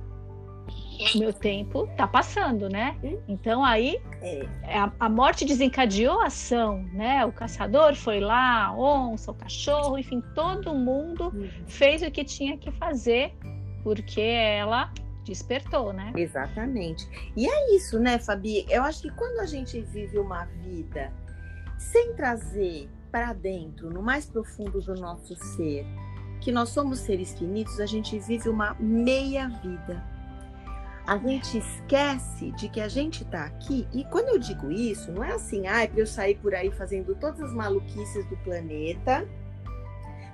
meu 1.14 1.33
tempo 1.33 1.88
tá 1.97 2.04
passando, 2.04 2.69
né? 2.69 2.97
Então 3.28 3.64
aí 3.64 4.02
é. 4.21 4.45
a, 4.76 4.92
a, 4.99 5.09
morte 5.09 5.45
desencadeou 5.45 6.21
a 6.21 6.26
ação, 6.26 6.83
né? 6.92 7.25
O 7.25 7.30
caçador 7.30 7.95
foi 7.95 8.19
lá, 8.19 8.66
a 8.66 8.75
onça, 8.75 9.30
o 9.30 9.35
cachorro, 9.35 9.97
enfim, 9.97 10.21
todo 10.35 10.75
mundo 10.75 11.33
uhum. 11.33 11.49
fez 11.69 12.02
o 12.02 12.11
que 12.11 12.25
tinha 12.25 12.59
que 12.59 12.73
fazer, 12.73 13.33
porque 13.85 14.21
ela 14.21 14.92
despertou, 15.25 15.92
né? 15.92 16.12
Exatamente. 16.16 17.09
E 17.37 17.49
é 17.49 17.76
isso, 17.76 18.00
né, 18.00 18.19
Fabi? 18.19 18.66
Eu 18.69 18.83
acho 18.83 19.02
que 19.02 19.11
quando 19.12 19.38
a 19.38 19.47
gente 19.47 19.80
vive 19.80 20.19
uma 20.19 20.45
vida 20.45 21.12
sem 21.78 22.14
trazer 22.14 22.90
para 23.11 23.33
dentro, 23.33 23.90
no 23.90 24.02
mais 24.02 24.26
profundo 24.26 24.81
do 24.81 24.95
nosso 24.95 25.35
ser, 25.37 25.87
que 26.40 26.50
nós 26.50 26.71
somos 26.71 27.00
seres 27.00 27.35
finitos, 27.38 27.81
a 27.81 27.87
gente 27.87 28.19
vive 28.19 28.49
uma 28.49 28.75
meia 28.79 29.49
vida. 29.49 30.02
A 31.07 31.17
gente 31.19 31.59
esquece 31.59 32.52
de 32.52 32.69
que 32.69 32.81
a 32.81 32.88
gente 32.88 33.25
está 33.25 33.45
aqui, 33.45 33.87
e 33.93 34.05
quando 34.05 34.29
eu 34.29 34.38
digo 34.38 34.71
isso, 34.71 35.11
não 35.11 35.25
é 35.25 35.33
assim, 35.33 35.67
ah, 35.67 35.83
é 35.83 35.87
para 35.87 36.00
eu 36.00 36.07
sair 36.07 36.37
por 36.37 36.55
aí 36.55 36.71
fazendo 36.71 37.14
todas 37.14 37.40
as 37.40 37.52
maluquices 37.52 38.25
do 38.26 38.37
planeta, 38.38 39.26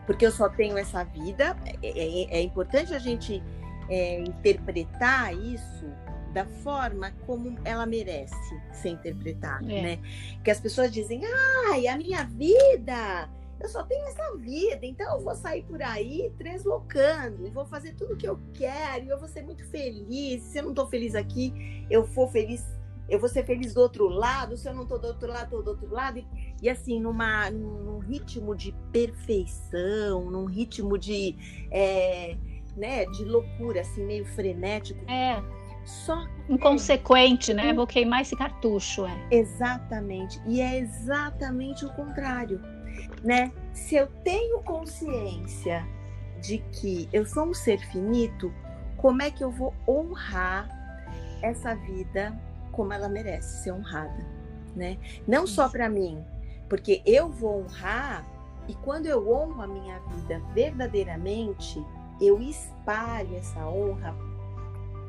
porque 0.06 0.24
eu 0.24 0.30
só 0.30 0.48
tenho 0.48 0.78
essa 0.78 1.02
vida. 1.04 1.56
É, 1.82 1.88
é, 1.88 2.38
é 2.38 2.42
importante 2.42 2.94
a 2.94 2.98
gente 2.98 3.42
é, 3.88 4.20
interpretar 4.20 5.34
isso 5.34 5.86
da 6.36 6.44
forma 6.44 7.12
como 7.24 7.58
ela 7.64 7.86
merece 7.86 8.60
ser 8.70 8.90
interpretada, 8.90 9.72
é. 9.72 9.82
né? 9.82 9.98
Que 10.44 10.50
as 10.50 10.60
pessoas 10.60 10.92
dizem, 10.92 11.22
ai, 11.24 11.88
a 11.88 11.96
minha 11.96 12.24
vida, 12.24 13.26
eu 13.58 13.66
só 13.70 13.82
tenho 13.84 14.06
essa 14.06 14.36
vida, 14.36 14.84
então 14.84 15.16
eu 15.16 15.24
vou 15.24 15.34
sair 15.34 15.62
por 15.62 15.82
aí 15.82 16.30
translocando 16.36 17.46
e 17.46 17.50
vou 17.50 17.64
fazer 17.64 17.94
tudo 17.94 18.12
o 18.12 18.16
que 18.18 18.28
eu 18.28 18.38
quero 18.52 19.06
e 19.06 19.08
eu 19.08 19.18
vou 19.18 19.28
ser 19.28 19.44
muito 19.44 19.64
feliz. 19.70 20.42
Se 20.42 20.58
eu 20.58 20.64
não 20.64 20.70
estou 20.72 20.86
feliz 20.88 21.14
aqui, 21.14 21.86
eu 21.88 22.04
for 22.04 22.30
feliz, 22.30 22.62
eu 23.08 23.18
vou 23.18 23.30
ser 23.30 23.46
feliz 23.46 23.72
do 23.72 23.80
outro 23.80 24.06
lado. 24.06 24.58
Se 24.58 24.68
eu 24.68 24.74
não 24.74 24.82
estou 24.82 24.98
do 24.98 25.06
outro 25.06 25.28
lado, 25.28 25.44
estou 25.44 25.62
do 25.62 25.70
outro 25.70 25.90
lado. 25.90 26.18
E, 26.18 26.26
e 26.60 26.68
assim, 26.68 27.00
numa, 27.00 27.50
num, 27.50 27.98
ritmo 27.98 28.54
de 28.54 28.74
perfeição, 28.92 30.30
num 30.30 30.44
ritmo 30.44 30.98
de, 30.98 31.34
é, 31.70 32.36
né, 32.76 33.06
de 33.06 33.24
loucura, 33.24 33.80
assim, 33.80 34.04
meio 34.04 34.26
frenético. 34.26 35.00
É. 35.10 35.42
Só 35.86 36.26
inconsequente, 36.48 37.54
né? 37.54 37.72
Vou 37.72 37.86
queimar 37.86 38.22
esse 38.22 38.36
cartucho, 38.36 39.06
é. 39.06 39.26
Exatamente. 39.30 40.42
E 40.44 40.60
é 40.60 40.78
exatamente 40.78 41.86
o 41.86 41.92
contrário, 41.94 42.60
né? 43.22 43.52
Se 43.72 43.94
eu 43.94 44.08
tenho 44.24 44.60
consciência 44.62 45.86
de 46.42 46.58
que 46.58 47.08
eu 47.12 47.24
sou 47.24 47.44
um 47.44 47.54
ser 47.54 47.78
finito, 47.78 48.52
como 48.96 49.22
é 49.22 49.30
que 49.30 49.44
eu 49.44 49.50
vou 49.50 49.72
honrar 49.86 50.68
essa 51.40 51.74
vida 51.76 52.36
como 52.72 52.92
ela 52.92 53.08
merece 53.08 53.62
ser 53.62 53.72
honrada, 53.72 54.26
né? 54.74 54.98
Não 55.26 55.46
só 55.46 55.68
para 55.68 55.88
mim, 55.88 56.22
porque 56.68 57.00
eu 57.06 57.28
vou 57.28 57.62
honrar 57.62 58.26
e 58.68 58.74
quando 58.74 59.06
eu 59.06 59.30
honro 59.30 59.62
a 59.62 59.66
minha 59.68 60.00
vida 60.00 60.42
verdadeiramente, 60.52 61.80
eu 62.20 62.40
espalho 62.40 63.36
essa 63.36 63.64
honra 63.66 64.14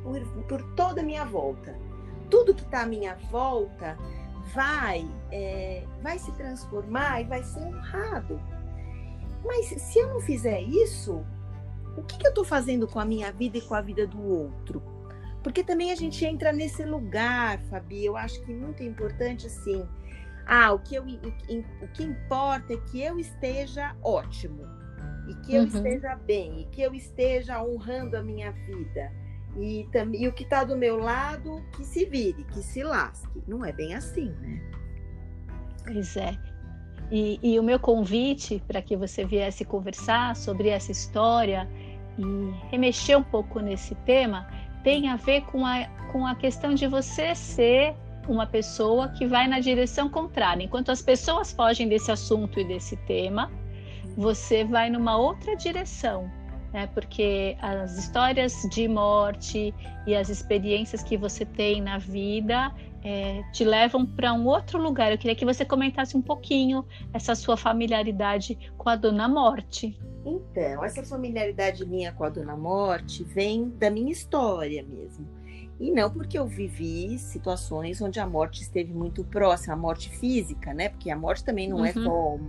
por, 0.07 0.43
por 0.43 0.63
toda 0.75 1.01
a 1.01 1.03
minha 1.03 1.25
volta. 1.25 1.75
Tudo 2.29 2.53
que 2.53 2.63
está 2.63 2.83
à 2.83 2.85
minha 2.85 3.15
volta 3.29 3.97
vai, 4.53 5.05
é, 5.31 5.83
vai 6.01 6.17
se 6.17 6.31
transformar 6.33 7.21
e 7.21 7.25
vai 7.25 7.43
ser 7.43 7.59
honrado. 7.59 8.39
Mas 9.45 9.65
se 9.65 9.99
eu 9.99 10.07
não 10.07 10.21
fizer 10.21 10.61
isso, 10.61 11.25
o 11.97 12.03
que, 12.03 12.17
que 12.17 12.25
eu 12.25 12.29
estou 12.29 12.45
fazendo 12.45 12.87
com 12.87 12.99
a 12.99 13.05
minha 13.05 13.31
vida 13.31 13.57
e 13.57 13.61
com 13.61 13.75
a 13.75 13.81
vida 13.81 14.07
do 14.07 14.21
outro? 14.21 14.81
Porque 15.43 15.63
também 15.63 15.91
a 15.91 15.95
gente 15.95 16.25
entra 16.25 16.51
nesse 16.51 16.83
lugar, 16.83 17.59
Fabi, 17.69 18.05
eu 18.05 18.17
acho 18.17 18.41
que 18.43 18.53
muito 18.53 18.83
importante 18.83 19.47
assim. 19.47 19.87
Ah, 20.45 20.71
o 20.71 20.79
que, 20.79 20.95
eu, 20.95 21.03
o 21.03 21.87
que 21.89 22.03
importa 22.03 22.73
é 22.73 22.77
que 22.77 23.01
eu 23.01 23.19
esteja 23.19 23.95
ótimo, 24.01 24.65
e 25.27 25.35
que 25.45 25.55
eu 25.55 25.61
uhum. 25.61 25.67
esteja 25.67 26.15
bem, 26.15 26.61
e 26.61 26.65
que 26.67 26.81
eu 26.81 26.93
esteja 26.93 27.61
honrando 27.61 28.15
a 28.15 28.23
minha 28.23 28.51
vida. 28.51 29.11
E, 29.57 29.87
e 30.13 30.27
o 30.27 30.33
que 30.33 30.43
está 30.43 30.63
do 30.63 30.77
meu 30.77 30.97
lado, 30.97 31.63
que 31.75 31.83
se 31.83 32.05
vire, 32.05 32.43
que 32.45 32.61
se 32.61 32.83
lasque. 32.83 33.41
Não 33.47 33.65
é 33.65 33.71
bem 33.71 33.95
assim, 33.95 34.29
né? 34.41 34.61
Pois 35.83 36.15
é. 36.17 36.37
E, 37.11 37.39
e 37.41 37.59
o 37.59 37.63
meu 37.63 37.79
convite 37.79 38.61
para 38.67 38.81
que 38.81 38.95
você 38.95 39.25
viesse 39.25 39.63
conversar 39.63 40.35
sobre 40.35 40.69
essa 40.69 40.91
história 40.91 41.67
e 42.17 42.23
remexer 42.69 43.17
um 43.17 43.23
pouco 43.23 43.59
nesse 43.59 43.95
tema 43.95 44.47
tem 44.83 45.09
a 45.09 45.15
ver 45.15 45.41
com 45.45 45.65
a, 45.65 45.85
com 46.11 46.25
a 46.25 46.35
questão 46.35 46.73
de 46.73 46.87
você 46.87 47.33
ser 47.33 47.95
uma 48.27 48.45
pessoa 48.45 49.07
que 49.09 49.25
vai 49.25 49.47
na 49.47 49.59
direção 49.59 50.09
contrária. 50.09 50.63
Enquanto 50.63 50.91
as 50.91 51.01
pessoas 51.01 51.51
fogem 51.51 51.87
desse 51.87 52.11
assunto 52.11 52.59
e 52.59 52.65
desse 52.65 52.97
tema, 53.07 53.49
você 54.17 54.65
vai 54.65 54.89
numa 54.89 55.17
outra 55.17 55.55
direção 55.55 56.29
né? 56.73 56.87
porque 56.93 57.57
as 57.61 57.97
histórias 57.97 58.53
de 58.71 58.87
morte 58.87 59.73
e 60.05 60.15
as 60.15 60.29
experiências 60.29 61.03
que 61.03 61.17
você 61.17 61.45
tem 61.45 61.81
na 61.81 61.97
vida 61.97 62.73
é, 63.03 63.41
te 63.53 63.63
levam 63.63 64.05
para 64.05 64.33
um 64.33 64.45
outro 64.45 64.81
lugar. 64.81 65.11
Eu 65.11 65.17
queria 65.17 65.35
que 65.35 65.45
você 65.45 65.63
comentasse 65.63 66.17
um 66.17 66.21
pouquinho 66.21 66.85
essa 67.13 67.35
sua 67.35 67.55
familiaridade 67.55 68.57
com 68.77 68.89
a 68.89 68.95
Dona 68.95 69.27
Morte. 69.27 69.97
Então, 70.25 70.83
essa 70.83 71.03
familiaridade 71.03 71.85
minha 71.85 72.11
com 72.11 72.25
a 72.25 72.29
Dona 72.29 72.57
Morte 72.57 73.23
vem 73.23 73.69
da 73.69 73.89
minha 73.89 74.11
história 74.11 74.83
mesmo. 74.83 75.25
E 75.79 75.91
não 75.91 76.09
porque 76.09 76.37
eu 76.37 76.47
vivi 76.47 77.17
situações 77.19 78.01
onde 78.01 78.19
a 78.19 78.25
morte 78.25 78.61
esteve 78.61 78.91
muito 78.91 79.23
próxima, 79.23 79.75
a 79.75 79.77
morte 79.77 80.09
física, 80.09 80.73
né? 80.73 80.89
Porque 80.89 81.11
a 81.11 81.15
morte 81.15 81.43
também 81.43 81.69
não 81.69 81.85
é 81.85 81.93
uhum. 81.95 82.01
é 82.01 82.03
só 82.03 82.39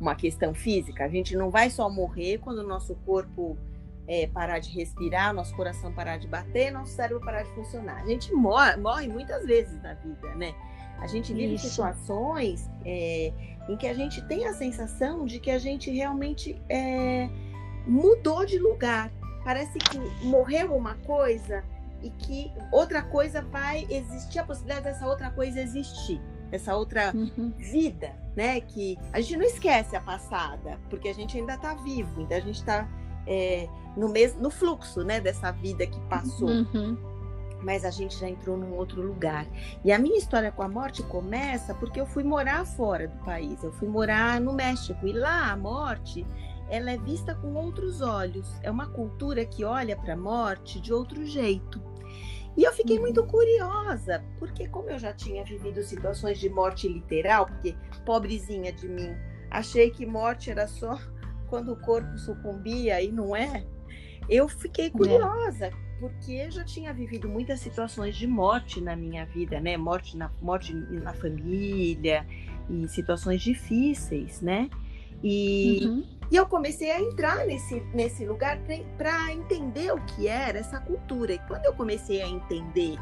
uma 0.00 0.14
questão 0.14 0.54
física. 0.54 1.04
A 1.04 1.08
gente 1.08 1.36
não 1.36 1.50
vai 1.50 1.70
só 1.70 1.88
morrer 1.88 2.38
quando 2.38 2.58
o 2.58 2.66
nosso 2.66 2.94
corpo 3.06 3.56
é, 4.06 4.26
parar 4.26 4.58
de 4.58 4.70
respirar, 4.70 5.32
nosso 5.34 5.54
coração 5.54 5.92
parar 5.92 6.16
de 6.18 6.28
bater, 6.28 6.70
nosso 6.70 6.92
cérebro 6.92 7.20
parar 7.24 7.42
de 7.42 7.50
funcionar. 7.54 8.02
A 8.02 8.06
gente 8.06 8.32
morre, 8.32 8.76
morre 8.76 9.08
muitas 9.08 9.44
vezes 9.44 9.80
na 9.82 9.94
vida, 9.94 10.34
né? 10.34 10.54
A 10.98 11.06
gente 11.06 11.32
vive 11.32 11.54
Isso. 11.54 11.68
situações 11.68 12.70
é, 12.84 13.32
em 13.68 13.76
que 13.76 13.86
a 13.86 13.94
gente 13.94 14.22
tem 14.26 14.46
a 14.46 14.54
sensação 14.54 15.26
de 15.26 15.38
que 15.38 15.50
a 15.50 15.58
gente 15.58 15.90
realmente 15.90 16.60
é, 16.68 17.28
mudou 17.86 18.46
de 18.46 18.58
lugar. 18.58 19.10
Parece 19.44 19.78
que 19.78 19.98
morreu 20.24 20.74
uma 20.74 20.94
coisa 20.94 21.62
e 22.02 22.10
que 22.10 22.50
outra 22.72 23.02
coisa 23.02 23.42
vai 23.42 23.86
existir, 23.90 24.38
a 24.38 24.44
possibilidade 24.44 24.84
dessa 24.84 25.06
outra 25.06 25.30
coisa 25.30 25.60
existir 25.60 26.20
essa 26.50 26.76
outra 26.76 27.12
uhum. 27.14 27.52
vida, 27.56 28.12
né? 28.36 28.60
Que 28.60 28.98
a 29.12 29.20
gente 29.20 29.36
não 29.36 29.44
esquece 29.44 29.96
a 29.96 30.00
passada, 30.00 30.78
porque 30.88 31.08
a 31.08 31.14
gente 31.14 31.38
ainda 31.38 31.54
está 31.54 31.74
vivo, 31.74 32.20
então 32.20 32.36
a 32.36 32.40
gente 32.40 32.56
está 32.56 32.88
é, 33.26 33.68
no 33.96 34.08
mesmo 34.08 34.40
no 34.40 34.50
fluxo, 34.50 35.02
né? 35.02 35.20
Dessa 35.20 35.50
vida 35.50 35.86
que 35.86 36.00
passou. 36.02 36.48
Uhum. 36.48 36.96
Mas 37.62 37.84
a 37.84 37.90
gente 37.90 38.18
já 38.18 38.28
entrou 38.28 38.56
num 38.56 38.74
outro 38.74 39.02
lugar. 39.02 39.46
E 39.84 39.90
a 39.90 39.98
minha 39.98 40.18
história 40.18 40.52
com 40.52 40.62
a 40.62 40.68
morte 40.68 41.02
começa 41.02 41.74
porque 41.74 41.98
eu 41.98 42.06
fui 42.06 42.22
morar 42.22 42.64
fora 42.64 43.08
do 43.08 43.16
país. 43.24 43.62
Eu 43.64 43.72
fui 43.72 43.88
morar 43.88 44.40
no 44.40 44.52
México 44.52 45.06
e 45.06 45.12
lá 45.12 45.50
a 45.50 45.56
morte 45.56 46.24
ela 46.68 46.90
é 46.90 46.98
vista 46.98 47.34
com 47.34 47.54
outros 47.54 48.00
olhos. 48.00 48.48
É 48.62 48.70
uma 48.70 48.86
cultura 48.86 49.44
que 49.44 49.64
olha 49.64 49.96
para 49.96 50.14
a 50.14 50.16
morte 50.16 50.80
de 50.80 50.92
outro 50.92 51.24
jeito. 51.24 51.80
E 52.56 52.64
eu 52.64 52.72
fiquei 52.72 52.98
muito 52.98 53.24
curiosa, 53.24 54.24
porque 54.38 54.66
como 54.68 54.90
eu 54.90 54.98
já 54.98 55.12
tinha 55.12 55.44
vivido 55.44 55.82
situações 55.82 56.38
de 56.38 56.48
morte 56.48 56.88
literal, 56.88 57.46
porque 57.46 57.76
pobrezinha 58.04 58.72
de 58.72 58.88
mim, 58.88 59.14
achei 59.50 59.90
que 59.90 60.06
morte 60.06 60.50
era 60.50 60.66
só 60.66 60.98
quando 61.48 61.72
o 61.72 61.76
corpo 61.76 62.16
sucumbia 62.18 63.02
e 63.02 63.12
não 63.12 63.36
é. 63.36 63.64
Eu 64.28 64.48
fiquei 64.48 64.86
é. 64.86 64.90
curiosa, 64.90 65.70
porque 66.00 66.32
eu 66.32 66.50
já 66.50 66.64
tinha 66.64 66.92
vivido 66.92 67.28
muitas 67.28 67.60
situações 67.60 68.16
de 68.16 68.26
morte 68.26 68.80
na 68.80 68.96
minha 68.96 69.26
vida, 69.26 69.60
né? 69.60 69.76
Morte 69.76 70.16
na, 70.16 70.30
morte 70.40 70.74
na 70.74 71.12
família 71.12 72.26
e 72.68 72.88
situações 72.88 73.42
difíceis, 73.42 74.40
né? 74.40 74.70
E, 75.22 75.80
uhum. 75.84 76.04
E 76.30 76.36
eu 76.36 76.46
comecei 76.46 76.90
a 76.90 77.00
entrar 77.00 77.46
nesse, 77.46 77.80
nesse 77.94 78.26
lugar 78.26 78.58
para 78.98 79.32
entender 79.32 79.92
o 79.92 80.00
que 80.06 80.26
era 80.26 80.58
essa 80.58 80.80
cultura. 80.80 81.34
E 81.34 81.38
quando 81.40 81.64
eu 81.64 81.72
comecei 81.74 82.20
a 82.20 82.28
entender 82.28 82.96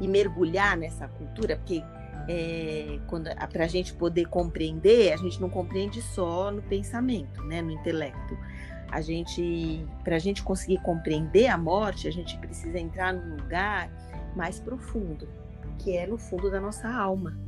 e 0.00 0.08
mergulhar 0.08 0.76
nessa 0.76 1.06
cultura, 1.06 1.56
porque 1.56 1.82
é, 2.28 2.98
para 3.52 3.64
a 3.64 3.68
gente 3.68 3.94
poder 3.94 4.26
compreender, 4.26 5.12
a 5.12 5.16
gente 5.16 5.40
não 5.40 5.48
compreende 5.48 6.02
só 6.02 6.50
no 6.50 6.62
pensamento, 6.62 7.42
né, 7.44 7.62
no 7.62 7.70
intelecto. 7.70 8.36
A 8.90 9.00
gente, 9.00 9.86
para 10.04 10.16
a 10.16 10.18
gente 10.18 10.42
conseguir 10.42 10.78
compreender 10.82 11.46
a 11.46 11.56
morte, 11.56 12.08
a 12.08 12.12
gente 12.12 12.36
precisa 12.38 12.78
entrar 12.78 13.12
num 13.14 13.36
lugar 13.36 13.90
mais 14.36 14.58
profundo, 14.58 15.28
que 15.78 15.96
é 15.96 16.06
no 16.06 16.18
fundo 16.18 16.50
da 16.50 16.60
nossa 16.60 16.88
alma. 16.88 17.38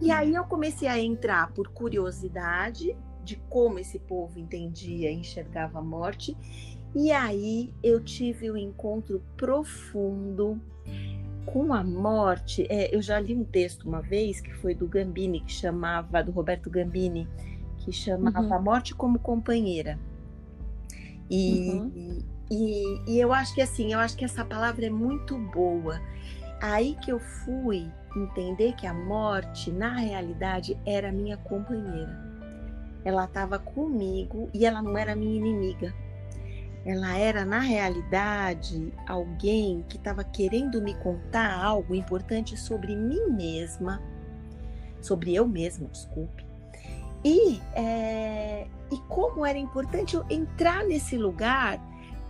E 0.00 0.10
aí 0.10 0.34
eu 0.34 0.44
comecei 0.44 0.88
a 0.88 0.98
entrar 0.98 1.52
por 1.52 1.68
curiosidade 1.68 2.96
de 3.24 3.36
como 3.48 3.78
esse 3.78 3.98
povo 3.98 4.38
entendia 4.38 5.10
e 5.10 5.14
enxergava 5.14 5.78
a 5.78 5.82
morte. 5.82 6.36
E 6.94 7.10
aí 7.10 7.72
eu 7.82 8.00
tive 8.02 8.50
um 8.50 8.56
encontro 8.56 9.22
profundo 9.36 10.60
com 11.46 11.72
a 11.72 11.82
morte. 11.82 12.66
É, 12.70 12.94
eu 12.94 13.02
já 13.02 13.18
li 13.18 13.34
um 13.34 13.44
texto 13.44 13.88
uma 13.88 14.00
vez 14.00 14.40
que 14.40 14.52
foi 14.54 14.74
do 14.74 14.86
Gambini, 14.86 15.40
que 15.40 15.52
chamava, 15.52 16.22
do 16.22 16.30
Roberto 16.30 16.70
Gambini, 16.70 17.28
que 17.78 17.92
chamava 17.92 18.40
uhum. 18.40 18.54
A 18.54 18.60
Morte 18.60 18.94
como 18.94 19.18
Companheira. 19.18 19.98
E, 21.28 21.70
uhum. 21.70 22.18
e, 22.50 23.00
e 23.06 23.20
eu 23.20 23.32
acho 23.32 23.54
que 23.54 23.62
assim, 23.62 23.92
eu 23.92 23.98
acho 23.98 24.16
que 24.16 24.24
essa 24.24 24.44
palavra 24.44 24.86
é 24.86 24.90
muito 24.90 25.36
boa. 25.36 26.00
Aí 26.60 26.96
que 27.02 27.10
eu 27.10 27.18
fui 27.18 27.90
entender 28.16 28.74
que 28.74 28.86
a 28.86 28.94
morte, 28.94 29.70
na 29.70 29.96
realidade, 29.96 30.78
era 30.86 31.10
minha 31.10 31.36
companheira. 31.36 32.33
Ela 33.04 33.24
estava 33.24 33.58
comigo 33.58 34.48
e 34.54 34.64
ela 34.64 34.80
não 34.80 34.96
era 34.96 35.14
minha 35.14 35.36
inimiga. 35.36 35.94
Ela 36.84 37.16
era, 37.16 37.44
na 37.44 37.60
realidade, 37.60 38.92
alguém 39.06 39.84
que 39.88 39.96
estava 39.96 40.22
querendo 40.22 40.82
me 40.82 40.94
contar 40.96 41.62
algo 41.62 41.94
importante 41.94 42.56
sobre 42.58 42.94
mim 42.94 43.30
mesma, 43.30 44.02
sobre 45.00 45.34
eu 45.34 45.48
mesma, 45.48 45.88
desculpe. 45.88 46.44
E, 47.24 47.58
é, 47.74 48.66
e 48.92 48.98
como 49.08 49.46
era 49.46 49.58
importante 49.58 50.14
eu 50.14 50.24
entrar 50.28 50.84
nesse 50.84 51.16
lugar 51.16 51.80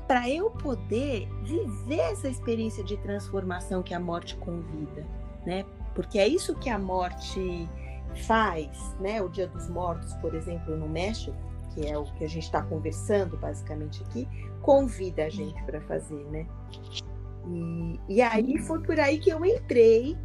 para 0.07 0.29
eu 0.29 0.51
poder 0.51 1.29
viver 1.43 2.13
essa 2.13 2.29
experiência 2.29 2.85
de 2.85 2.97
transformação 2.99 3.83
que 3.83 3.93
a 3.93 3.99
morte 3.99 4.37
convida, 4.37 5.05
né? 5.45 5.65
Porque 5.95 6.19
é 6.19 6.29
isso 6.29 6.55
que 6.55 6.71
a 6.71 6.79
morte 6.79 7.69
faz, 8.23 8.95
né? 9.01 9.21
O 9.23 9.29
Dia 9.29 9.47
dos 9.47 9.69
Mortos, 9.69 10.15
por 10.15 10.35
exemplo, 10.35 10.77
no 10.77 10.89
México, 10.89 11.37
que 11.75 11.87
é 11.87 11.99
o 11.99 12.05
que 12.05 12.25
a 12.25 12.29
gente 12.29 12.45
está 12.45 12.63
conversando 12.63 13.37
basicamente 13.37 14.03
aqui, 14.05 14.29
convida 14.63 15.25
a 15.25 15.29
gente 15.29 15.63
para 15.65 15.81
fazer, 15.83 16.25
né? 16.31 16.47
E, 17.47 18.01
e 18.09 18.23
aí 18.23 18.59
foi 18.59 18.81
por 18.81 18.99
aí 18.99 19.19
que 19.19 19.31
eu 19.31 19.45
entrei 19.45 20.17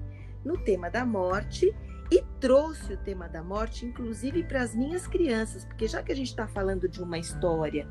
no 0.45 0.58
tema 0.58 0.89
da 0.89 1.06
morte 1.06 1.73
e 2.12 2.23
trouxe 2.39 2.93
o 2.93 2.97
tema 2.97 3.28
da 3.28 3.43
morte, 3.43 3.86
inclusive 3.86 4.43
para 4.43 4.62
as 4.62 4.73
minhas 4.73 5.06
crianças, 5.06 5.65
porque 5.65 5.88
já 5.88 6.02
que 6.02 6.12
a 6.12 6.15
gente 6.15 6.30
está 6.30 6.47
falando 6.47 6.88
de 6.88 7.02
uma 7.02 7.17
história 7.17 7.88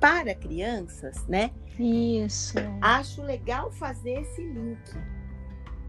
para 0.00 0.34
crianças, 0.34 1.26
né? 1.26 1.50
Isso. 1.78 2.58
Acho 2.80 3.22
legal 3.22 3.70
fazer 3.70 4.22
esse 4.22 4.42
link, 4.42 4.80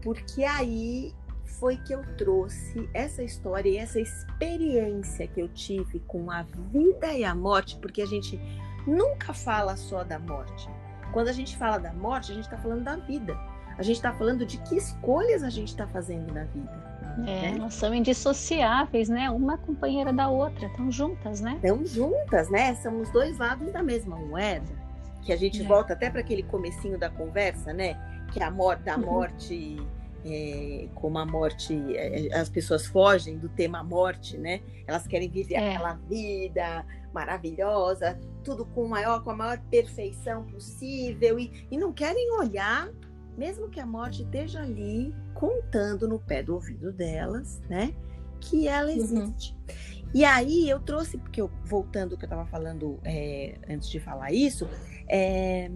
porque 0.02 0.44
aí 0.44 1.14
foi 1.58 1.76
que 1.76 1.92
eu 1.92 2.02
trouxe 2.16 2.88
essa 2.94 3.22
história 3.22 3.68
e 3.68 3.76
essa 3.76 4.00
experiência 4.00 5.26
que 5.26 5.40
eu 5.40 5.48
tive 5.48 6.00
com 6.00 6.30
a 6.30 6.42
vida 6.42 7.12
e 7.12 7.24
a 7.24 7.34
morte, 7.34 7.78
porque 7.78 8.02
a 8.02 8.06
gente 8.06 8.40
nunca 8.86 9.32
fala 9.32 9.76
só 9.76 10.02
da 10.02 10.18
morte. 10.18 10.68
Quando 11.12 11.28
a 11.28 11.32
gente 11.32 11.56
fala 11.56 11.78
da 11.78 11.92
morte, 11.92 12.32
a 12.32 12.34
gente 12.34 12.44
está 12.44 12.56
falando 12.56 12.84
da 12.84 12.96
vida. 12.96 13.38
A 13.78 13.82
gente 13.82 13.96
está 13.96 14.12
falando 14.12 14.44
de 14.44 14.58
que 14.58 14.76
escolhas 14.76 15.42
a 15.42 15.50
gente 15.50 15.68
está 15.68 15.86
fazendo 15.86 16.32
na 16.32 16.44
vida. 16.44 16.92
É, 17.20 17.24
né? 17.24 17.54
elas 17.56 17.74
são 17.74 17.94
indissociáveis, 17.94 19.08
né? 19.08 19.30
Uma 19.30 19.58
companheira 19.58 20.12
da 20.12 20.28
outra, 20.28 20.66
estão 20.66 20.90
juntas, 20.90 21.40
né? 21.40 21.54
Estão 21.56 21.84
juntas, 21.84 22.50
né? 22.50 22.74
São 22.76 23.00
os 23.00 23.10
dois 23.10 23.38
lados 23.38 23.70
da 23.72 23.82
mesma 23.82 24.16
moeda. 24.16 24.82
Que 25.22 25.32
a 25.32 25.36
gente 25.36 25.62
é. 25.62 25.64
volta 25.64 25.92
até 25.92 26.10
para 26.10 26.20
aquele 26.20 26.42
comecinho 26.42 26.98
da 26.98 27.10
conversa, 27.10 27.72
né? 27.72 27.96
Que 28.32 28.42
a 28.42 28.50
morte 28.50 28.82
da 28.82 28.96
uhum. 28.96 29.04
morte, 29.04 29.76
é, 30.24 30.88
como 30.94 31.18
a 31.18 31.26
morte, 31.26 31.74
é, 31.96 32.34
as 32.34 32.48
pessoas 32.48 32.86
fogem 32.86 33.38
do 33.38 33.48
tema 33.48 33.82
morte, 33.82 34.38
né? 34.38 34.60
Elas 34.86 35.06
querem 35.06 35.28
viver 35.28 35.54
é. 35.54 35.74
aquela 35.74 35.94
vida 36.08 36.84
maravilhosa, 37.12 38.18
tudo 38.42 38.64
com 38.64 38.88
maior, 38.88 39.22
com 39.22 39.30
a 39.30 39.36
maior 39.36 39.58
perfeição 39.70 40.44
possível 40.44 41.38
e, 41.38 41.66
e 41.70 41.76
não 41.76 41.92
querem 41.92 42.32
olhar 42.38 42.90
mesmo 43.36 43.68
que 43.68 43.80
a 43.80 43.86
morte 43.86 44.22
esteja 44.22 44.60
ali 44.60 45.14
contando 45.34 46.06
no 46.06 46.18
pé 46.18 46.42
do 46.42 46.54
ouvido 46.54 46.92
delas, 46.92 47.60
né? 47.68 47.94
Que 48.40 48.68
ela 48.68 48.90
uhum. 48.90 48.96
existe. 48.96 49.52
Uhum. 49.52 50.10
E 50.14 50.24
aí 50.24 50.68
eu 50.68 50.78
trouxe, 50.80 51.16
porque 51.16 51.40
eu, 51.40 51.50
voltando 51.64 52.12
ao 52.12 52.18
que 52.18 52.24
eu 52.24 52.26
estava 52.26 52.46
falando 52.46 53.00
é, 53.02 53.58
antes 53.68 53.88
de 53.88 53.98
falar 53.98 54.32
isso, 54.32 54.68
é, 55.08 55.70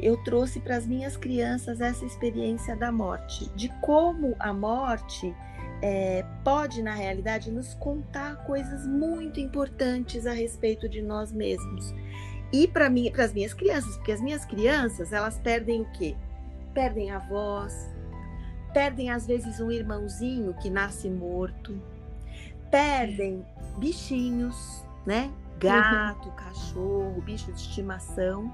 eu 0.00 0.16
trouxe 0.24 0.60
para 0.60 0.76
as 0.76 0.86
minhas 0.86 1.16
crianças 1.16 1.80
essa 1.80 2.04
experiência 2.04 2.76
da 2.76 2.92
morte, 2.92 3.50
de 3.54 3.68
como 3.80 4.36
a 4.38 4.52
morte 4.52 5.34
é, 5.82 6.24
pode, 6.44 6.82
na 6.82 6.94
realidade, 6.94 7.50
nos 7.50 7.74
contar 7.74 8.36
coisas 8.44 8.86
muito 8.86 9.40
importantes 9.40 10.26
a 10.26 10.32
respeito 10.32 10.88
de 10.88 11.02
nós 11.02 11.32
mesmos. 11.32 11.94
E 12.52 12.68
para 12.68 12.86
as 12.86 13.32
minhas 13.32 13.52
crianças, 13.52 13.96
porque 13.96 14.12
as 14.12 14.20
minhas 14.20 14.44
crianças, 14.44 15.12
elas 15.12 15.38
perdem 15.38 15.82
o 15.82 15.92
quê? 15.92 16.16
perdem 16.76 17.10
avós, 17.10 17.90
perdem 18.74 19.10
às 19.10 19.26
vezes 19.26 19.60
um 19.60 19.70
irmãozinho 19.70 20.52
que 20.52 20.68
nasce 20.68 21.08
morto, 21.08 21.80
perdem 22.70 23.42
bichinhos, 23.78 24.84
né? 25.06 25.32
Gato, 25.58 26.28
uhum. 26.28 26.34
cachorro, 26.34 27.22
bicho 27.22 27.50
de 27.50 27.58
estimação. 27.58 28.52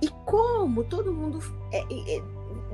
E 0.00 0.08
como 0.24 0.84
todo 0.84 1.12
mundo 1.12 1.40
é, 1.72 1.80
é, 1.80 2.22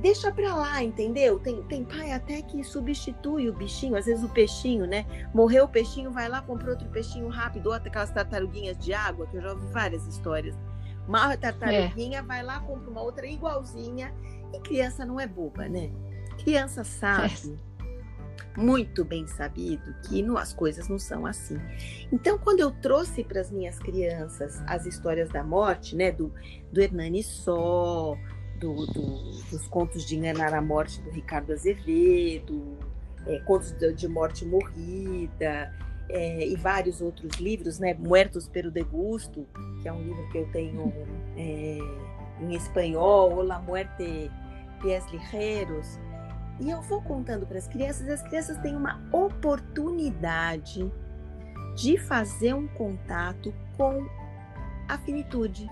deixa 0.01 0.31
pra 0.31 0.55
lá, 0.55 0.83
entendeu? 0.83 1.39
Tem, 1.39 1.63
tem 1.63 1.85
pai 1.85 2.13
até 2.13 2.43
que 2.43 2.63
substitui 2.63 3.49
o 3.49 3.55
bichinho, 3.55 3.97
às 3.97 4.07
vezes 4.07 4.23
o 4.23 4.29
peixinho, 4.29 4.87
né? 4.87 5.07
Morreu 5.33 5.65
o 5.65 5.69
peixinho, 5.69 6.11
vai 6.11 6.29
lá, 6.29 6.43
compra 6.43 6.71
outro 6.71 6.89
peixinho 6.89 7.29
rápido, 7.29 7.69
ou 7.69 7.73
até 7.73 7.89
aquelas 7.89 8.11
tartaruguinhas 8.11 8.77
de 8.79 8.93
água, 8.93 9.27
que 9.27 9.37
eu 9.37 9.41
já 9.41 9.53
ouvi 9.53 9.67
várias 9.69 10.07
histórias. 10.07 10.55
Uma 11.09 11.37
tartaruguinha, 11.37 12.19
é. 12.19 12.23
vai 12.23 12.43
lá, 12.43 12.61
compra 12.61 12.91
uma 12.91 13.03
outra 13.03 13.27
igualzinha 13.27 14.13
e 14.53 14.61
criança 14.61 15.05
não 15.05 15.19
é 15.19 15.27
boba, 15.27 15.69
né? 15.69 15.91
Criança 16.39 16.85
sabe. 16.85 17.59
Muito 18.57 19.05
bem 19.05 19.27
sabido, 19.27 19.95
que 20.05 20.23
não, 20.23 20.37
as 20.37 20.53
coisas 20.53 20.89
não 20.89 20.99
são 20.99 21.27
assim. 21.27 21.59
Então, 22.13 22.39
quando 22.39 22.61
eu 22.61 22.71
trouxe 22.71 23.25
para 23.25 23.41
as 23.41 23.51
minhas 23.51 23.79
crianças 23.79 24.63
as 24.67 24.87
histórias 24.87 25.29
da 25.31 25.43
morte, 25.43 25.97
né? 25.97 26.13
Do, 26.13 26.33
do 26.73 26.81
Hernani 26.81 27.23
Só, 27.23 28.17
do, 28.61 28.87
do, 28.87 29.51
dos 29.51 29.67
contos 29.69 30.05
de 30.07 30.17
enganar 30.17 30.55
a 30.55 30.61
morte 30.61 31.01
do 31.03 31.11
Ricardo 31.11 31.53
Azevedo, 31.53 32.79
é, 33.27 33.39
contos 33.41 33.73
de, 33.73 33.93
de 33.93 34.09
morte 34.09 34.45
morrida, 34.45 35.73
é, 36.09 36.47
e 36.47 36.55
vários 36.57 37.01
outros 37.01 37.37
livros, 37.41 37.79
né? 37.79 37.95
Muertos 37.95 38.49
pelo 38.49 38.71
Degusto, 38.71 39.47
que 39.83 39.89
é 39.89 39.93
um 39.93 40.03
livro 40.03 40.29
que 40.31 40.39
eu 40.39 40.49
tenho 40.53 40.93
é, 41.37 41.79
em 42.41 42.55
espanhol, 42.55 43.35
O 43.35 43.43
La 43.43 43.59
Muerte 43.59 44.31
pés 44.83 45.05
ligeiros. 45.11 45.99
E 46.61 46.71
eu 46.71 46.81
vou 46.83 47.03
contando 47.03 47.47
para 47.47 47.59
as 47.59 47.67
crianças, 47.67 48.09
as 48.09 48.23
crianças 48.23 48.59
têm 48.59 48.77
uma 48.77 49.03
oportunidade 49.13 50.91
de 51.77 51.99
fazer 51.99 52.55
um 52.55 52.69
contato 52.69 53.53
com 53.77 54.07
a 54.89 54.99
finitude, 54.99 55.69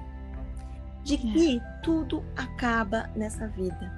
de 1.04 1.16
que 1.18 1.58
é. 1.58 1.80
tudo 1.82 2.24
acaba 2.36 3.08
nessa 3.14 3.46
vida, 3.48 3.92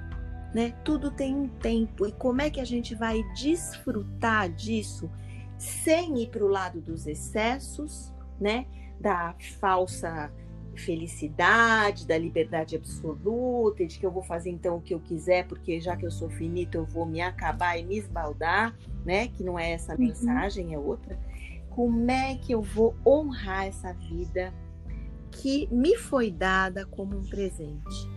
né? 0.53 0.71
Tudo 0.83 1.09
tem 1.09 1.35
um 1.35 1.47
tempo 1.47 2.05
e 2.05 2.11
como 2.11 2.41
é 2.41 2.49
que 2.49 2.59
a 2.59 2.65
gente 2.65 2.93
vai 2.93 3.23
desfrutar 3.33 4.49
disso 4.49 5.09
sem 5.57 6.21
ir 6.21 6.29
para 6.29 6.43
o 6.43 6.47
lado 6.47 6.81
dos 6.81 7.07
excessos, 7.07 8.13
né? 8.39 8.67
Da 8.99 9.33
falsa 9.59 10.31
felicidade, 10.75 12.07
da 12.07 12.17
liberdade 12.17 12.75
absoluta, 12.75 13.83
e 13.83 13.87
de 13.87 13.99
que 13.99 14.05
eu 14.05 14.11
vou 14.11 14.23
fazer 14.23 14.49
então 14.49 14.77
o 14.77 14.81
que 14.81 14.93
eu 14.93 14.99
quiser, 14.99 15.47
porque 15.47 15.79
já 15.79 15.95
que 15.95 16.05
eu 16.05 16.11
sou 16.11 16.29
finito, 16.29 16.75
eu 16.75 16.85
vou 16.85 17.05
me 17.05 17.21
acabar 17.21 17.77
e 17.77 17.83
me 17.83 17.97
esbaldar, 17.97 18.75
né? 19.05 19.27
Que 19.29 19.43
não 19.43 19.57
é 19.57 19.71
essa 19.71 19.93
uhum. 19.93 19.99
mensagem, 19.99 20.73
é 20.73 20.79
outra. 20.79 21.17
Como 21.69 22.09
é 22.09 22.35
que 22.35 22.53
eu 22.53 22.61
vou 22.61 22.95
honrar 23.05 23.67
essa 23.67 23.93
vida 23.93 24.53
que 25.31 25.67
me 25.71 25.97
foi 25.97 26.31
dada 26.31 26.85
como 26.85 27.17
um 27.17 27.23
presente? 27.23 28.09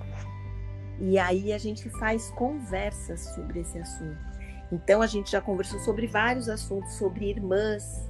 E 1.00 1.18
aí 1.18 1.52
a 1.52 1.58
gente 1.58 1.88
faz 1.90 2.30
conversas 2.32 3.20
sobre 3.34 3.60
esse 3.60 3.78
assunto. 3.78 4.28
Então 4.70 5.00
a 5.00 5.06
gente 5.06 5.30
já 5.30 5.40
conversou 5.40 5.78
sobre 5.80 6.06
vários 6.06 6.48
assuntos, 6.48 6.92
sobre 6.94 7.30
irmãs, 7.30 8.07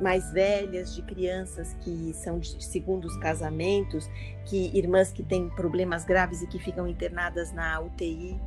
mais 0.00 0.30
velhas, 0.32 0.94
de 0.94 1.02
crianças 1.02 1.74
que 1.80 2.12
são 2.14 2.38
de 2.38 2.62
segundos 2.64 3.16
casamentos, 3.18 4.08
que 4.44 4.70
irmãs 4.76 5.10
que 5.10 5.22
têm 5.22 5.48
problemas 5.50 6.04
graves 6.04 6.42
e 6.42 6.46
que 6.46 6.58
ficam 6.58 6.86
internadas 6.86 7.52
na 7.52 7.80
UTI, 7.80 8.40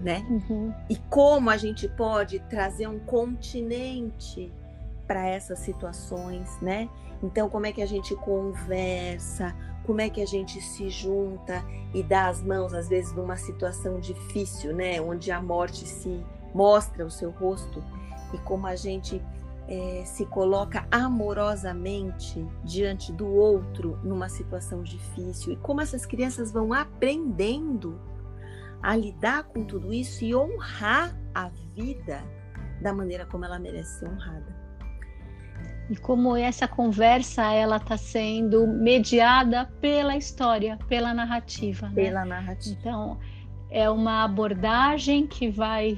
né? 0.00 0.24
Uhum. 0.28 0.74
E 0.88 0.96
como 1.08 1.50
a 1.50 1.56
gente 1.56 1.88
pode 1.88 2.38
trazer 2.40 2.86
um 2.86 2.98
continente 2.98 4.52
para 5.06 5.26
essas 5.26 5.58
situações, 5.60 6.48
né? 6.60 6.88
Então, 7.22 7.48
como 7.48 7.66
é 7.66 7.72
que 7.72 7.82
a 7.82 7.86
gente 7.86 8.14
conversa? 8.16 9.54
Como 9.86 10.00
é 10.00 10.08
que 10.10 10.20
a 10.20 10.26
gente 10.26 10.60
se 10.60 10.88
junta 10.88 11.64
e 11.94 12.02
dá 12.02 12.28
as 12.28 12.42
mãos, 12.42 12.74
às 12.74 12.88
vezes, 12.88 13.12
numa 13.12 13.36
situação 13.36 13.98
difícil, 14.00 14.74
né? 14.74 15.00
Onde 15.00 15.30
a 15.30 15.40
morte 15.40 15.86
se 15.86 16.24
mostra 16.54 17.04
o 17.04 17.10
seu 17.10 17.30
rosto 17.30 17.82
e 18.32 18.38
como 18.38 18.66
a 18.66 18.76
gente 18.76 19.22
é, 19.66 20.02
se 20.04 20.26
coloca 20.26 20.86
amorosamente 20.90 22.46
diante 22.64 23.12
do 23.12 23.26
outro 23.26 23.98
numa 24.02 24.28
situação 24.28 24.82
difícil 24.82 25.54
e 25.54 25.56
como 25.56 25.80
essas 25.80 26.04
crianças 26.04 26.52
vão 26.52 26.72
aprendendo 26.72 27.98
a 28.82 28.94
lidar 28.94 29.44
com 29.44 29.64
tudo 29.64 29.92
isso 29.92 30.24
e 30.24 30.34
honrar 30.34 31.16
a 31.34 31.48
vida 31.74 32.22
da 32.82 32.92
maneira 32.92 33.24
como 33.24 33.44
ela 33.44 33.58
merece 33.58 34.00
ser 34.00 34.08
honrada. 34.08 34.54
E 35.88 35.96
como 35.96 36.36
essa 36.36 36.66
conversa 36.68 37.52
ela 37.52 37.76
está 37.76 37.96
sendo 37.96 38.66
mediada 38.66 39.66
pela 39.80 40.16
história, 40.16 40.78
pela 40.88 41.12
narrativa. 41.14 41.88
Né? 41.88 41.94
Pela 41.94 42.24
né? 42.24 42.30
narrativa. 42.30 42.76
Então 42.78 43.18
é 43.70 43.88
uma 43.88 44.24
abordagem 44.24 45.26
que 45.26 45.50
vai 45.50 45.96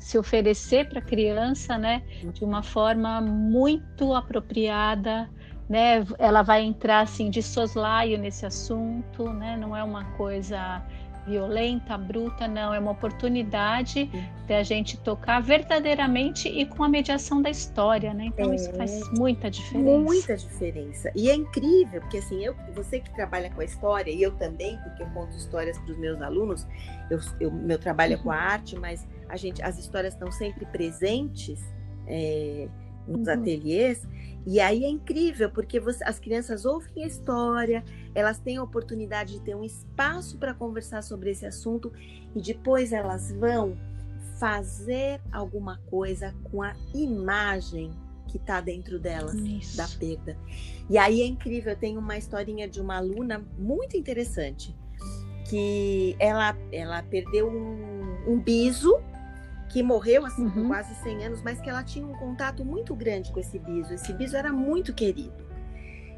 se 0.00 0.18
oferecer 0.18 0.88
para 0.88 0.98
a 0.98 1.02
criança, 1.02 1.78
né, 1.78 2.02
de 2.32 2.44
uma 2.44 2.62
forma 2.62 3.20
muito 3.20 4.14
apropriada, 4.14 5.30
né? 5.68 6.04
Ela 6.18 6.42
vai 6.42 6.64
entrar 6.64 7.00
assim 7.00 7.30
de 7.30 7.40
soslaio 7.42 8.18
nesse 8.18 8.44
assunto, 8.44 9.32
né? 9.32 9.56
Não 9.56 9.76
é 9.76 9.84
uma 9.84 10.04
coisa 10.16 10.84
violenta, 11.26 11.96
bruta, 11.96 12.48
não. 12.48 12.74
É 12.74 12.78
uma 12.80 12.90
oportunidade 12.90 14.10
de 14.46 14.52
a 14.52 14.64
gente 14.64 14.96
tocar 14.98 15.40
verdadeiramente 15.40 16.48
e 16.48 16.66
com 16.66 16.82
a 16.82 16.88
mediação 16.88 17.40
da 17.40 17.50
história, 17.50 18.12
né? 18.12 18.26
Então 18.26 18.52
é, 18.52 18.56
isso 18.56 18.72
faz 18.72 19.08
muita 19.16 19.48
diferença. 19.48 19.98
Muita 19.98 20.36
diferença. 20.36 21.12
E 21.14 21.30
é 21.30 21.34
incrível, 21.34 22.00
porque 22.00 22.18
assim, 22.18 22.44
eu, 22.44 22.56
você 22.74 22.98
que 22.98 23.10
trabalha 23.14 23.48
com 23.50 23.60
a 23.60 23.64
história, 23.64 24.10
e 24.10 24.20
eu 24.20 24.32
também, 24.32 24.76
porque 24.78 25.04
eu 25.04 25.06
conto 25.10 25.36
histórias 25.36 25.78
para 25.78 25.92
os 25.92 25.98
meus 25.98 26.20
alunos, 26.20 26.66
eu, 27.08 27.20
eu, 27.38 27.52
meu 27.52 27.78
trabalho 27.78 28.14
é 28.14 28.16
com 28.16 28.32
a 28.32 28.34
uhum. 28.34 28.40
arte, 28.40 28.76
mas 28.76 29.06
a 29.30 29.36
gente, 29.36 29.62
as 29.62 29.78
histórias 29.78 30.14
estão 30.14 30.30
sempre 30.30 30.66
presentes 30.66 31.60
é, 32.06 32.68
nos 33.06 33.26
uhum. 33.26 33.32
ateliês. 33.32 34.06
E 34.46 34.58
aí 34.60 34.84
é 34.84 34.88
incrível, 34.88 35.50
porque 35.50 35.78
você, 35.78 36.02
as 36.04 36.18
crianças 36.18 36.64
ouvem 36.64 37.04
a 37.04 37.06
história, 37.06 37.84
elas 38.14 38.38
têm 38.38 38.56
a 38.56 38.62
oportunidade 38.62 39.34
de 39.34 39.40
ter 39.40 39.54
um 39.54 39.64
espaço 39.64 40.38
para 40.38 40.54
conversar 40.54 41.02
sobre 41.02 41.30
esse 41.30 41.44
assunto 41.44 41.92
e 42.34 42.40
depois 42.40 42.92
elas 42.92 43.32
vão 43.32 43.76
fazer 44.38 45.20
alguma 45.30 45.78
coisa 45.90 46.34
com 46.44 46.62
a 46.62 46.74
imagem 46.94 47.90
que 48.26 48.38
está 48.38 48.60
dentro 48.60 48.98
delas 48.98 49.34
Isso. 49.34 49.76
da 49.76 49.86
perda. 49.86 50.36
E 50.88 50.96
aí 50.96 51.20
é 51.20 51.26
incrível, 51.26 51.72
eu 51.72 51.78
tenho 51.78 52.00
uma 52.00 52.16
historinha 52.16 52.66
de 52.66 52.80
uma 52.80 52.96
aluna 52.96 53.44
muito 53.58 53.96
interessante, 53.96 54.74
que 55.48 56.16
ela, 56.18 56.56
ela 56.72 57.02
perdeu 57.02 57.48
um, 57.48 58.32
um 58.32 58.40
biso 58.40 58.98
que 59.70 59.82
morreu 59.82 60.26
assim 60.26 60.44
uhum. 60.44 60.50
com 60.50 60.66
quase 60.66 60.94
100 60.96 61.26
anos, 61.26 61.42
mas 61.42 61.60
que 61.60 61.70
ela 61.70 61.82
tinha 61.82 62.04
um 62.04 62.12
contato 62.14 62.64
muito 62.64 62.94
grande 62.94 63.32
com 63.32 63.38
esse 63.38 63.58
biso. 63.58 63.94
Esse 63.94 64.12
biso 64.12 64.36
era 64.36 64.52
muito 64.52 64.92
querido. 64.92 65.48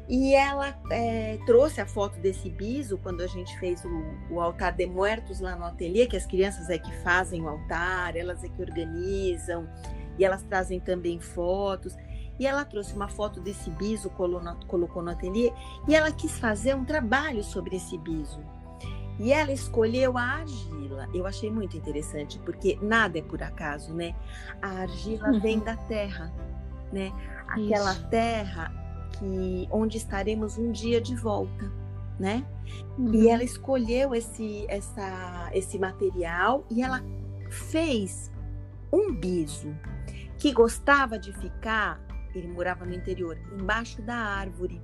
E 0.09 0.33
ela 0.33 0.77
é, 0.89 1.37
trouxe 1.45 1.79
a 1.79 1.85
foto 1.85 2.19
desse 2.19 2.49
biso 2.49 2.97
quando 2.97 3.21
a 3.21 3.27
gente 3.27 3.57
fez 3.59 3.85
o, 3.85 4.33
o, 4.33 4.41
altar 4.41 4.73
de 4.73 4.85
muertos 4.85 5.39
lá 5.39 5.55
no 5.55 5.63
ateliê, 5.63 6.07
que 6.07 6.17
as 6.17 6.25
crianças 6.25 6.69
é 6.69 6.77
que 6.77 6.91
fazem 6.97 7.41
o 7.41 7.47
altar, 7.47 8.17
elas 8.17 8.43
é 8.43 8.49
que 8.49 8.61
organizam, 8.61 9.69
e 10.17 10.25
elas 10.25 10.43
trazem 10.43 10.79
também 10.79 11.21
fotos. 11.21 11.95
E 12.39 12.47
ela 12.47 12.65
trouxe 12.65 12.93
uma 12.95 13.07
foto 13.07 13.39
desse 13.39 13.69
biso, 13.69 14.09
colocou 14.09 15.03
no 15.03 15.11
ateliê, 15.11 15.53
e 15.87 15.95
ela 15.95 16.11
quis 16.11 16.37
fazer 16.39 16.75
um 16.75 16.83
trabalho 16.83 17.43
sobre 17.43 17.75
esse 17.75 17.95
biso. 17.99 18.41
E 19.19 19.31
ela 19.31 19.51
escolheu 19.51 20.17
a 20.17 20.23
argila. 20.23 21.07
Eu 21.13 21.25
achei 21.25 21.51
muito 21.51 21.77
interessante, 21.77 22.39
porque 22.39 22.77
nada 22.81 23.19
é 23.19 23.21
por 23.21 23.41
acaso, 23.41 23.93
né? 23.93 24.15
A 24.61 24.81
argila 24.81 25.29
uhum. 25.29 25.39
vem 25.39 25.59
da 25.59 25.75
terra, 25.75 26.33
né? 26.91 27.11
Aquela 27.47 27.93
Isso. 27.93 28.07
terra 28.07 28.71
que 29.17 29.67
onde 29.71 29.97
estaremos 29.97 30.57
um 30.57 30.71
dia 30.71 30.99
de 30.99 31.15
volta, 31.15 31.71
né? 32.19 32.45
Uhum. 32.97 33.13
E 33.13 33.29
ela 33.29 33.43
escolheu 33.43 34.15
esse 34.15 34.65
essa 34.67 35.49
esse 35.53 35.77
material 35.77 36.65
e 36.69 36.81
ela 36.81 37.03
fez 37.49 38.31
um 38.91 39.13
biso 39.13 39.75
que 40.37 40.51
gostava 40.51 41.17
de 41.17 41.31
ficar, 41.33 42.01
ele 42.33 42.47
morava 42.47 42.85
no 42.85 42.93
interior, 42.93 43.37
embaixo 43.57 44.01
da 44.01 44.15
árvore 44.15 44.81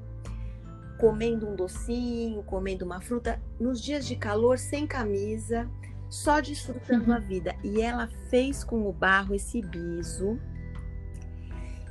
comendo 0.99 1.47
um 1.47 1.55
docinho, 1.55 2.43
comendo 2.43 2.85
uma 2.85 2.99
fruta, 2.99 3.41
nos 3.59 3.81
dias 3.81 4.05
de 4.05 4.17
calor, 4.17 4.59
sem 4.59 4.85
camisa, 4.85 5.69
só 6.09 6.41
desfrutando 6.41 7.05
uhum. 7.09 7.13
a 7.13 7.19
vida. 7.19 7.55
E 7.63 7.81
ela 7.81 8.09
fez 8.29 8.63
com 8.63 8.87
o 8.87 8.91
barro 8.91 9.33
esse 9.33 9.61
biso. 9.61 10.37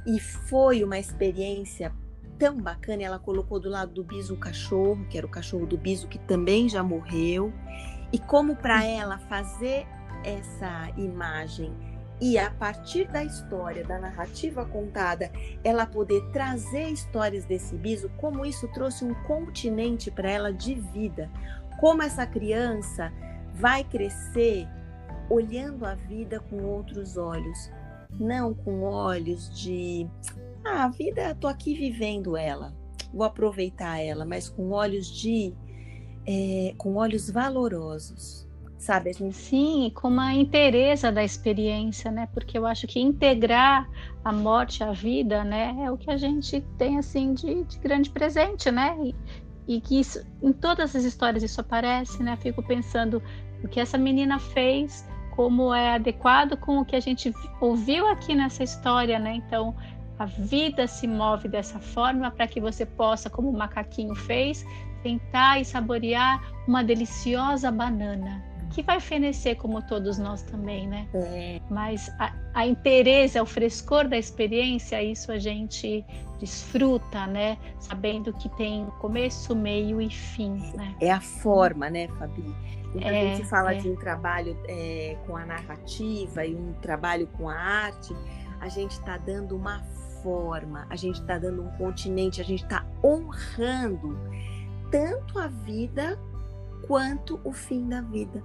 E 0.06 0.20
foi 0.20 0.84
uma 0.84 0.98
experiência 0.98 1.92
tão 2.38 2.58
bacana. 2.58 3.02
Ela 3.02 3.18
colocou 3.18 3.58
do 3.58 3.70
lado 3.70 3.92
do 3.94 4.04
biso 4.04 4.34
o 4.34 4.38
cachorro, 4.38 5.06
que 5.08 5.16
era 5.16 5.26
o 5.26 5.30
cachorro 5.30 5.66
do 5.66 5.78
biso, 5.78 6.06
que 6.06 6.18
também 6.18 6.68
já 6.68 6.82
morreu. 6.82 7.52
E 8.12 8.18
como 8.18 8.56
para 8.56 8.84
ela 8.84 9.18
fazer 9.18 9.86
essa 10.22 10.90
imagem 10.98 11.72
e 12.20 12.36
a 12.36 12.50
partir 12.50 13.06
da 13.08 13.22
história, 13.22 13.84
da 13.84 13.98
narrativa 13.98 14.64
contada, 14.64 15.30
ela 15.62 15.86
poder 15.86 16.20
trazer 16.32 16.88
histórias 16.88 17.44
desse 17.44 17.76
biso, 17.76 18.10
como 18.18 18.44
isso 18.44 18.66
trouxe 18.68 19.04
um 19.04 19.14
continente 19.24 20.10
para 20.10 20.30
ela 20.30 20.52
de 20.52 20.74
vida, 20.74 21.30
como 21.78 22.02
essa 22.02 22.26
criança 22.26 23.12
vai 23.54 23.84
crescer 23.84 24.66
olhando 25.30 25.84
a 25.84 25.94
vida 25.94 26.40
com 26.40 26.64
outros 26.64 27.16
olhos, 27.16 27.70
não 28.18 28.52
com 28.52 28.82
olhos 28.82 29.48
de 29.56 30.08
ah, 30.64 30.84
a 30.84 30.88
vida, 30.88 31.34
tô 31.36 31.46
aqui 31.46 31.74
vivendo 31.74 32.36
ela, 32.36 32.74
vou 33.12 33.24
aproveitar 33.24 33.98
ela, 34.00 34.24
mas 34.24 34.48
com 34.48 34.70
olhos 34.70 35.06
de 35.06 35.54
é, 36.26 36.74
com 36.76 36.96
olhos 36.96 37.30
valorosos 37.30 38.47
sabe? 38.78 39.12
Sim, 39.32 39.90
com 39.94 40.08
uma 40.08 40.32
inteireza 40.32 41.10
da 41.10 41.22
experiência, 41.22 42.10
né? 42.10 42.28
Porque 42.32 42.56
eu 42.56 42.64
acho 42.64 42.86
que 42.86 43.00
integrar 43.00 43.88
a 44.24 44.32
morte 44.32 44.84
à 44.84 44.92
vida, 44.92 45.42
né, 45.42 45.76
é 45.80 45.90
o 45.90 45.96
que 45.96 46.10
a 46.10 46.16
gente 46.16 46.60
tem 46.78 46.98
assim 46.98 47.34
de, 47.34 47.64
de 47.64 47.78
grande 47.78 48.08
presente, 48.08 48.70
né? 48.70 48.96
E, 49.02 49.14
e 49.76 49.80
que 49.80 50.00
isso, 50.00 50.24
em 50.42 50.52
todas 50.52 50.94
as 50.94 51.04
histórias 51.04 51.42
isso 51.42 51.60
aparece, 51.60 52.22
né? 52.22 52.36
Fico 52.36 52.62
pensando 52.62 53.22
o 53.62 53.68
que 53.68 53.80
essa 53.80 53.98
menina 53.98 54.38
fez, 54.38 55.04
como 55.34 55.74
é 55.74 55.94
adequado 55.94 56.56
com 56.56 56.78
o 56.78 56.84
que 56.84 56.94
a 56.94 57.00
gente 57.00 57.34
ouviu 57.60 58.06
aqui 58.08 58.34
nessa 58.34 58.62
história, 58.62 59.18
né? 59.18 59.34
Então, 59.34 59.74
a 60.18 60.26
vida 60.26 60.86
se 60.86 61.06
move 61.06 61.48
dessa 61.48 61.78
forma 61.78 62.30
para 62.30 62.46
que 62.46 62.60
você 62.60 62.86
possa, 62.86 63.28
como 63.28 63.50
o 63.50 63.56
macaquinho 63.56 64.14
fez, 64.14 64.64
tentar 65.02 65.60
e 65.60 65.64
saborear 65.64 66.40
uma 66.66 66.82
deliciosa 66.82 67.70
banana 67.70 68.48
que 68.70 68.82
vai 68.82 69.00
fenecer 69.00 69.56
como 69.56 69.82
todos 69.82 70.18
nós 70.18 70.42
também, 70.42 70.86
né? 70.86 71.08
É. 71.14 71.60
Mas 71.70 72.10
a, 72.18 72.32
a 72.54 72.66
interesse, 72.66 73.40
o 73.40 73.46
frescor 73.46 74.08
da 74.08 74.16
experiência, 74.16 75.02
isso 75.02 75.32
a 75.32 75.38
gente 75.38 76.04
desfruta, 76.38 77.26
né? 77.26 77.58
Sabendo 77.78 78.32
que 78.32 78.48
tem 78.50 78.86
começo, 78.98 79.54
meio 79.54 80.00
e 80.00 80.10
fim, 80.10 80.56
né? 80.74 80.94
É 81.00 81.10
a 81.10 81.20
forma, 81.20 81.90
né, 81.90 82.08
Fabi? 82.18 82.54
Então 82.94 83.08
é, 83.08 83.32
a 83.32 83.36
gente 83.36 83.48
fala 83.48 83.74
é. 83.74 83.78
de 83.78 83.88
um 83.88 83.96
trabalho 83.96 84.56
é, 84.66 85.16
com 85.26 85.36
a 85.36 85.44
narrativa 85.44 86.44
e 86.44 86.54
um 86.54 86.72
trabalho 86.80 87.26
com 87.36 87.48
a 87.48 87.54
arte, 87.54 88.14
a 88.60 88.68
gente 88.68 88.92
está 88.92 89.18
dando 89.18 89.56
uma 89.56 89.82
forma, 90.22 90.86
a 90.88 90.96
gente 90.96 91.20
está 91.20 91.38
dando 91.38 91.62
um 91.62 91.70
continente, 91.72 92.40
a 92.40 92.44
gente 92.44 92.62
está 92.62 92.84
honrando 93.04 94.18
tanto 94.90 95.38
a 95.38 95.48
vida 95.48 96.18
quanto 96.86 97.40
o 97.44 97.52
fim 97.52 97.88
da 97.88 98.00
vida. 98.00 98.42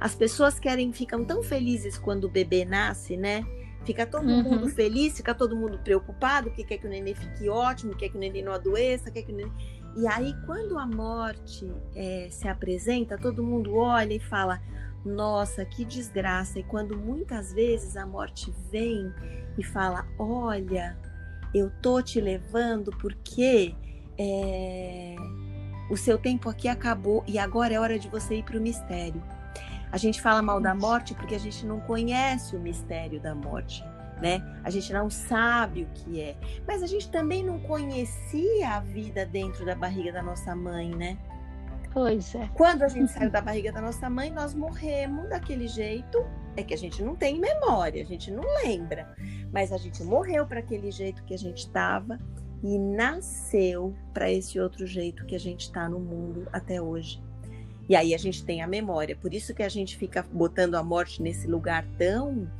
As 0.00 0.14
pessoas 0.14 0.58
querem, 0.58 0.92
ficam 0.92 1.24
tão 1.24 1.42
felizes 1.42 1.98
quando 1.98 2.24
o 2.24 2.28
bebê 2.28 2.64
nasce, 2.64 3.16
né? 3.16 3.44
Fica 3.84 4.04
todo 4.04 4.26
uhum. 4.26 4.42
mundo 4.42 4.68
feliz, 4.68 5.16
fica 5.16 5.32
todo 5.32 5.54
mundo 5.54 5.78
preocupado, 5.78 6.50
porque 6.50 6.64
quer 6.64 6.78
que 6.78 6.86
o 6.86 6.90
neném 6.90 7.14
fique 7.14 7.48
ótimo, 7.48 7.94
quer 7.94 8.08
que 8.08 8.16
o 8.16 8.20
neném 8.20 8.42
não 8.42 8.52
adoeça, 8.52 9.10
quer 9.10 9.22
que 9.22 9.32
o 9.32 9.36
neném... 9.36 9.52
E 9.96 10.06
aí, 10.08 10.34
quando 10.44 10.78
a 10.78 10.86
morte 10.86 11.72
é, 11.94 12.28
se 12.30 12.46
apresenta, 12.46 13.16
todo 13.16 13.42
mundo 13.42 13.76
olha 13.76 14.12
e 14.12 14.20
fala: 14.20 14.60
Nossa, 15.02 15.64
que 15.64 15.86
desgraça. 15.86 16.58
E 16.58 16.64
quando 16.64 16.98
muitas 16.98 17.50
vezes 17.54 17.96
a 17.96 18.04
morte 18.04 18.52
vem 18.70 19.10
e 19.56 19.64
fala: 19.64 20.06
Olha, 20.18 20.98
eu 21.54 21.70
tô 21.80 22.02
te 22.02 22.20
levando 22.20 22.90
porque 22.98 23.74
é, 24.18 25.16
o 25.90 25.96
seu 25.96 26.18
tempo 26.18 26.48
aqui 26.50 26.68
acabou 26.68 27.24
e 27.26 27.38
agora 27.38 27.72
é 27.72 27.80
hora 27.80 27.98
de 27.98 28.08
você 28.08 28.36
ir 28.36 28.42
para 28.42 28.58
o 28.58 28.60
mistério. 28.60 29.22
A 29.96 29.98
gente 29.98 30.20
fala 30.20 30.42
mal 30.42 30.60
da 30.60 30.74
morte 30.74 31.14
porque 31.14 31.34
a 31.34 31.38
gente 31.38 31.64
não 31.64 31.80
conhece 31.80 32.54
o 32.54 32.60
mistério 32.60 33.18
da 33.18 33.34
morte, 33.34 33.82
né? 34.20 34.42
A 34.62 34.68
gente 34.68 34.92
não 34.92 35.08
sabe 35.08 35.84
o 35.84 35.86
que 35.94 36.20
é. 36.20 36.36
Mas 36.68 36.82
a 36.82 36.86
gente 36.86 37.10
também 37.10 37.42
não 37.42 37.58
conhecia 37.60 38.68
a 38.72 38.80
vida 38.80 39.24
dentro 39.24 39.64
da 39.64 39.74
barriga 39.74 40.12
da 40.12 40.22
nossa 40.22 40.54
mãe, 40.54 40.94
né? 40.94 41.16
Pois 41.94 42.34
é. 42.34 42.46
Quando 42.52 42.82
a 42.82 42.88
gente 42.88 43.08
saiu 43.10 43.30
da 43.30 43.40
barriga 43.40 43.72
da 43.72 43.80
nossa 43.80 44.10
mãe, 44.10 44.30
nós 44.30 44.52
morremos 44.52 45.30
daquele 45.30 45.66
jeito. 45.66 46.22
É 46.58 46.62
que 46.62 46.74
a 46.74 46.78
gente 46.78 47.02
não 47.02 47.16
tem 47.16 47.40
memória, 47.40 48.02
a 48.02 48.06
gente 48.06 48.30
não 48.30 48.44
lembra. 48.62 49.16
Mas 49.50 49.72
a 49.72 49.78
gente 49.78 50.04
morreu 50.04 50.46
para 50.46 50.60
aquele 50.60 50.90
jeito 50.90 51.24
que 51.24 51.32
a 51.32 51.38
gente 51.38 51.60
estava 51.60 52.18
e 52.62 52.78
nasceu 52.78 53.94
para 54.12 54.30
esse 54.30 54.60
outro 54.60 54.86
jeito 54.86 55.24
que 55.24 55.34
a 55.34 55.40
gente 55.40 55.62
está 55.62 55.88
no 55.88 55.98
mundo 55.98 56.46
até 56.52 56.82
hoje. 56.82 57.24
E 57.88 57.94
aí 57.94 58.14
a 58.14 58.18
gente 58.18 58.44
tem 58.44 58.62
a 58.62 58.66
memória. 58.66 59.16
Por 59.16 59.32
isso 59.32 59.54
que 59.54 59.62
a 59.62 59.68
gente 59.68 59.96
fica 59.96 60.24
botando 60.32 60.74
a 60.74 60.82
morte 60.82 61.22
nesse 61.22 61.46
lugar 61.46 61.86
tão 61.98 62.50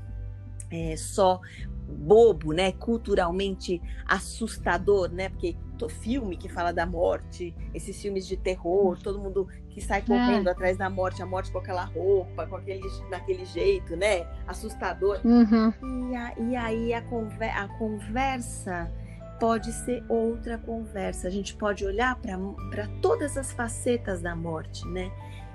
é, 0.71 0.97
só 0.97 1.41
bobo, 1.89 2.53
né? 2.53 2.73
Culturalmente 2.73 3.81
assustador, 4.07 5.11
né? 5.11 5.29
Porque 5.29 5.57
filme 6.01 6.37
que 6.37 6.49
fala 6.49 6.73
da 6.73 6.87
morte, 6.87 7.55
esses 7.75 8.01
filmes 8.01 8.27
de 8.27 8.37
terror, 8.37 8.99
todo 9.03 9.19
mundo 9.19 9.47
que 9.69 9.81
sai 9.81 10.01
correndo 10.01 10.49
é. 10.49 10.53
atrás 10.53 10.79
da 10.79 10.89
morte, 10.89 11.23
a 11.23 11.27
morte 11.27 11.53
com 11.53 11.59
aquela 11.59 11.85
roupa, 11.85 12.47
com 12.47 12.57
aquele 12.57 12.89
daquele 13.11 13.45
jeito, 13.45 13.95
né? 13.95 14.27
Assustador. 14.47 15.21
Uhum. 15.25 16.11
E, 16.11 16.17
a, 16.17 16.35
e, 16.39 16.57
aí 16.57 16.95
a, 16.95 17.03
conver, 17.03 17.51
a 17.51 17.69
conversa 17.77 18.91
pode 19.39 19.73
ser 19.73 20.05
outra 20.09 20.59
conversa. 20.59 21.29
A 21.29 21.31
gente 21.31 21.55
pode 21.55 21.85
olhar 21.85 22.17
para 22.17 22.89
todas 23.01 23.37
as 23.37 23.53
facetas 23.53 24.21
da 24.21 24.35
morte, 24.35 24.87
né? 24.89 25.11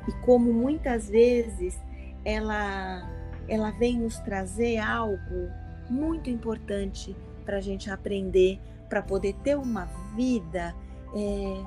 e 0.07 0.11
como 0.23 0.51
muitas 0.51 1.09
vezes 1.09 1.79
ela, 2.23 3.07
ela 3.47 3.71
vem 3.71 3.99
nos 3.99 4.17
trazer 4.19 4.77
algo 4.77 5.49
muito 5.89 6.29
importante 6.29 7.15
para 7.45 7.57
a 7.57 7.61
gente 7.61 7.89
aprender, 7.89 8.59
para 8.89 9.01
poder 9.01 9.33
ter 9.43 9.57
uma 9.57 9.85
vida 10.15 10.75
é, 11.15 11.63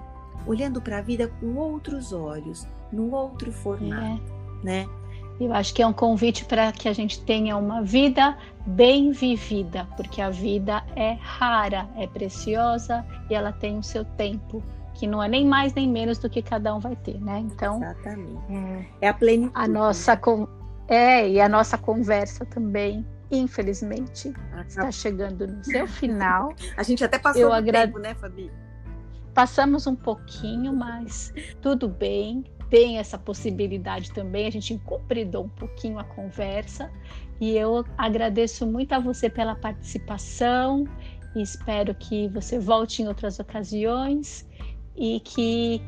olhando 0.46 0.80
para 0.80 0.98
a 0.98 1.02
vida 1.02 1.28
com 1.40 1.54
outros 1.56 2.12
olhos, 2.12 2.66
num 2.92 3.12
outro 3.12 3.52
formato, 3.52 4.32
é. 4.62 4.64
né? 4.64 4.88
Eu 5.40 5.52
acho 5.52 5.74
que 5.74 5.82
é 5.82 5.86
um 5.86 5.92
convite 5.92 6.44
para 6.44 6.70
que 6.72 6.88
a 6.88 6.92
gente 6.92 7.20
tenha 7.20 7.56
uma 7.56 7.82
vida 7.82 8.36
bem 8.66 9.10
vivida, 9.10 9.86
porque 9.96 10.20
a 10.20 10.30
vida 10.30 10.82
é 10.94 11.18
rara, 11.20 11.88
é 11.96 12.06
preciosa 12.06 13.04
e 13.28 13.34
ela 13.34 13.52
tem 13.52 13.76
o 13.76 13.82
seu 13.82 14.04
tempo, 14.04 14.62
que 14.94 15.06
não 15.06 15.22
é 15.22 15.28
nem 15.28 15.44
mais 15.44 15.74
nem 15.74 15.88
menos 15.88 16.18
do 16.18 16.30
que 16.30 16.40
cada 16.40 16.74
um 16.74 16.78
vai 16.78 16.94
ter, 16.96 17.20
né? 17.20 17.40
Então, 17.40 17.82
Exatamente. 17.82 18.40
É, 18.48 19.06
é 19.06 19.08
a 19.08 19.14
plenitude. 19.14 19.52
A 19.54 19.66
nossa 19.66 20.18
é 20.86 21.28
e 21.28 21.40
a 21.40 21.48
nossa 21.48 21.76
conversa 21.76 22.46
também, 22.46 23.04
infelizmente, 23.30 24.32
está 24.66 24.90
chegando 24.92 25.48
no 25.48 25.64
seu 25.64 25.86
final. 25.88 26.54
a 26.76 26.82
gente 26.84 27.04
até 27.04 27.18
passou 27.18 27.42
Eu 27.42 27.52
agrade... 27.52 27.92
tempo, 27.92 27.98
né, 27.98 28.14
Fabi? 28.14 28.50
Passamos 29.34 29.88
um 29.88 29.96
pouquinho, 29.96 30.72
mas 30.72 31.34
tudo 31.60 31.88
bem 31.88 32.44
tem 32.74 32.98
essa 32.98 33.16
possibilidade 33.16 34.10
também. 34.10 34.48
A 34.48 34.50
gente 34.50 34.74
encobridou 34.74 35.44
um 35.44 35.48
pouquinho 35.48 35.96
a 35.96 36.02
conversa 36.02 36.90
e 37.40 37.56
eu 37.56 37.84
agradeço 37.96 38.66
muito 38.66 38.92
a 38.92 38.98
você 38.98 39.30
pela 39.30 39.54
participação 39.54 40.84
e 41.36 41.42
espero 41.42 41.94
que 41.94 42.26
você 42.30 42.58
volte 42.58 43.00
em 43.00 43.06
outras 43.06 43.38
ocasiões 43.38 44.44
e 44.96 45.20
que 45.20 45.80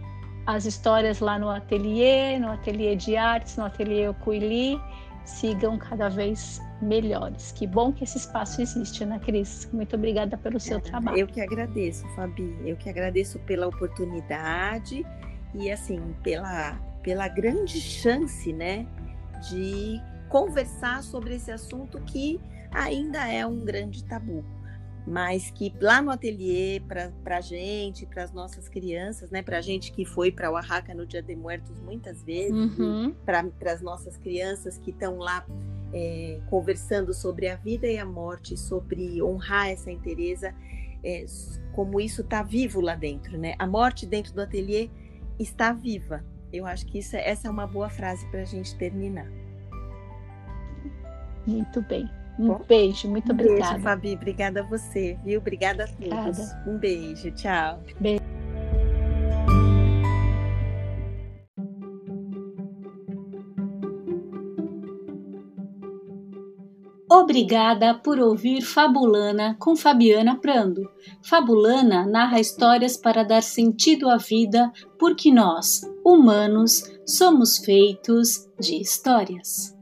as 0.47 0.65
histórias 0.65 1.19
lá 1.19 1.37
no 1.41 1.51
ateliê, 1.51 2.39
no 2.39 2.53
ateliê 2.53 2.95
de 2.95 3.17
artes, 3.17 3.57
no 3.57 3.65
ateliê 3.65 4.09
Ocuili, 4.09 4.81
sigam 5.25 5.77
cada 5.77 6.09
vez 6.09 6.63
melhores. 6.81 7.51
Que 7.51 7.67
bom 7.67 7.93
que 7.93 8.05
esse 8.05 8.17
espaço 8.17 8.63
existe, 8.63 9.03
Ana 9.03 9.19
Cris? 9.19 9.69
Muito 9.73 9.97
obrigada 9.97 10.39
pelo 10.39 10.61
seu 10.61 10.81
trabalho. 10.81 11.19
Eu 11.19 11.27
que 11.27 11.41
agradeço, 11.41 12.07
Fabi. 12.15 12.57
Eu 12.65 12.77
que 12.77 12.89
agradeço 12.89 13.41
pela 13.41 13.67
oportunidade 13.67 15.05
e 15.59 15.71
assim 15.71 16.15
pela 16.23 16.79
pela 17.03 17.29
grande 17.29 17.81
chance, 17.81 18.53
né, 18.53 18.85
de 19.49 20.03
conversar 20.29 21.05
sobre 21.05 21.37
esse 21.37 21.53
assunto 21.53 22.01
que 22.01 22.41
ainda 22.73 23.31
é 23.31 23.47
um 23.47 23.65
grande 23.65 24.03
tabu, 24.03 24.45
mas 25.07 25.49
que 25.53 25.73
lá 25.81 26.03
no 26.03 26.11
ateliê 26.11 26.81
para 26.81 27.37
a 27.37 27.41
gente, 27.41 28.05
para 28.07 28.25
as 28.25 28.33
nossas 28.33 28.69
crianças, 28.69 29.31
né, 29.31 29.41
para 29.41 29.59
a 29.59 29.61
gente 29.61 29.93
que 29.93 30.05
foi 30.05 30.33
para 30.33 30.51
Oaxaca 30.51 30.93
no 30.95 31.07
Dia 31.07 31.23
de 31.23 31.37
Muertos 31.37 31.81
muitas 31.81 32.25
vezes, 32.25 32.77
uhum. 32.77 33.15
para 33.25 33.45
as 33.73 33.81
nossas 33.81 34.17
crianças 34.17 34.77
que 34.79 34.91
estão 34.91 35.19
lá 35.19 35.47
é, 35.93 36.41
conversando 36.51 37.15
sobre 37.15 37.49
a 37.49 37.55
vida 37.55 37.87
e 37.87 37.99
a 37.99 38.05
morte, 38.05 38.57
sobre 38.57 39.23
honrar 39.23 39.69
essa 39.69 39.93
inteireza, 39.93 40.53
é, 41.05 41.25
como 41.73 42.01
isso 42.01 42.23
está 42.23 42.43
vivo 42.43 42.81
lá 42.81 42.97
dentro, 42.97 43.39
né? 43.39 43.55
A 43.61 43.67
morte 43.67 44.07
dentro 44.07 44.35
do 44.35 44.41
ateliê 44.41 44.91
está 45.39 45.73
viva. 45.73 46.25
Eu 46.53 46.67
acho 46.67 46.87
que 46.87 46.99
isso, 46.99 47.17
é, 47.17 47.29
essa 47.29 47.49
é 47.49 47.51
uma 47.51 47.67
boa 47.67 47.89
frase 47.89 48.27
para 48.31 48.43
a 48.43 48.45
gente 48.45 48.75
terminar. 48.77 49.27
Muito 51.47 51.83
bem. 51.83 52.09
Um 52.39 52.49
Bom, 52.49 52.65
beijo, 52.69 53.09
muito 53.09 53.31
um 53.31 53.35
obrigada. 53.35 53.73
Beijo, 53.73 53.83
Fabi. 53.83 54.15
Obrigada 54.15 54.61
a 54.61 54.63
você, 54.63 55.19
viu? 55.25 55.41
Obrigada 55.41 55.85
a 55.85 55.87
todos. 55.87 56.07
Obrigada. 56.07 56.65
Um 56.71 56.79
beijo. 56.79 57.31
Tchau. 57.33 57.83
Beijo. 58.01 58.36
Obrigada 67.27 67.93
por 67.93 68.21
ouvir 68.21 68.63
Fabulana 68.63 69.57
com 69.59 69.75
Fabiana 69.75 70.37
Prando. 70.37 70.89
Fabulana 71.21 72.07
narra 72.07 72.39
histórias 72.39 72.97
para 72.97 73.25
dar 73.25 73.43
sentido 73.43 74.09
à 74.09 74.17
vida, 74.17 74.73
porque 74.97 75.33
nós, 75.33 75.81
humanos, 76.05 76.85
somos 77.05 77.59
feitos 77.59 78.49
de 78.61 78.81
histórias. 78.81 79.76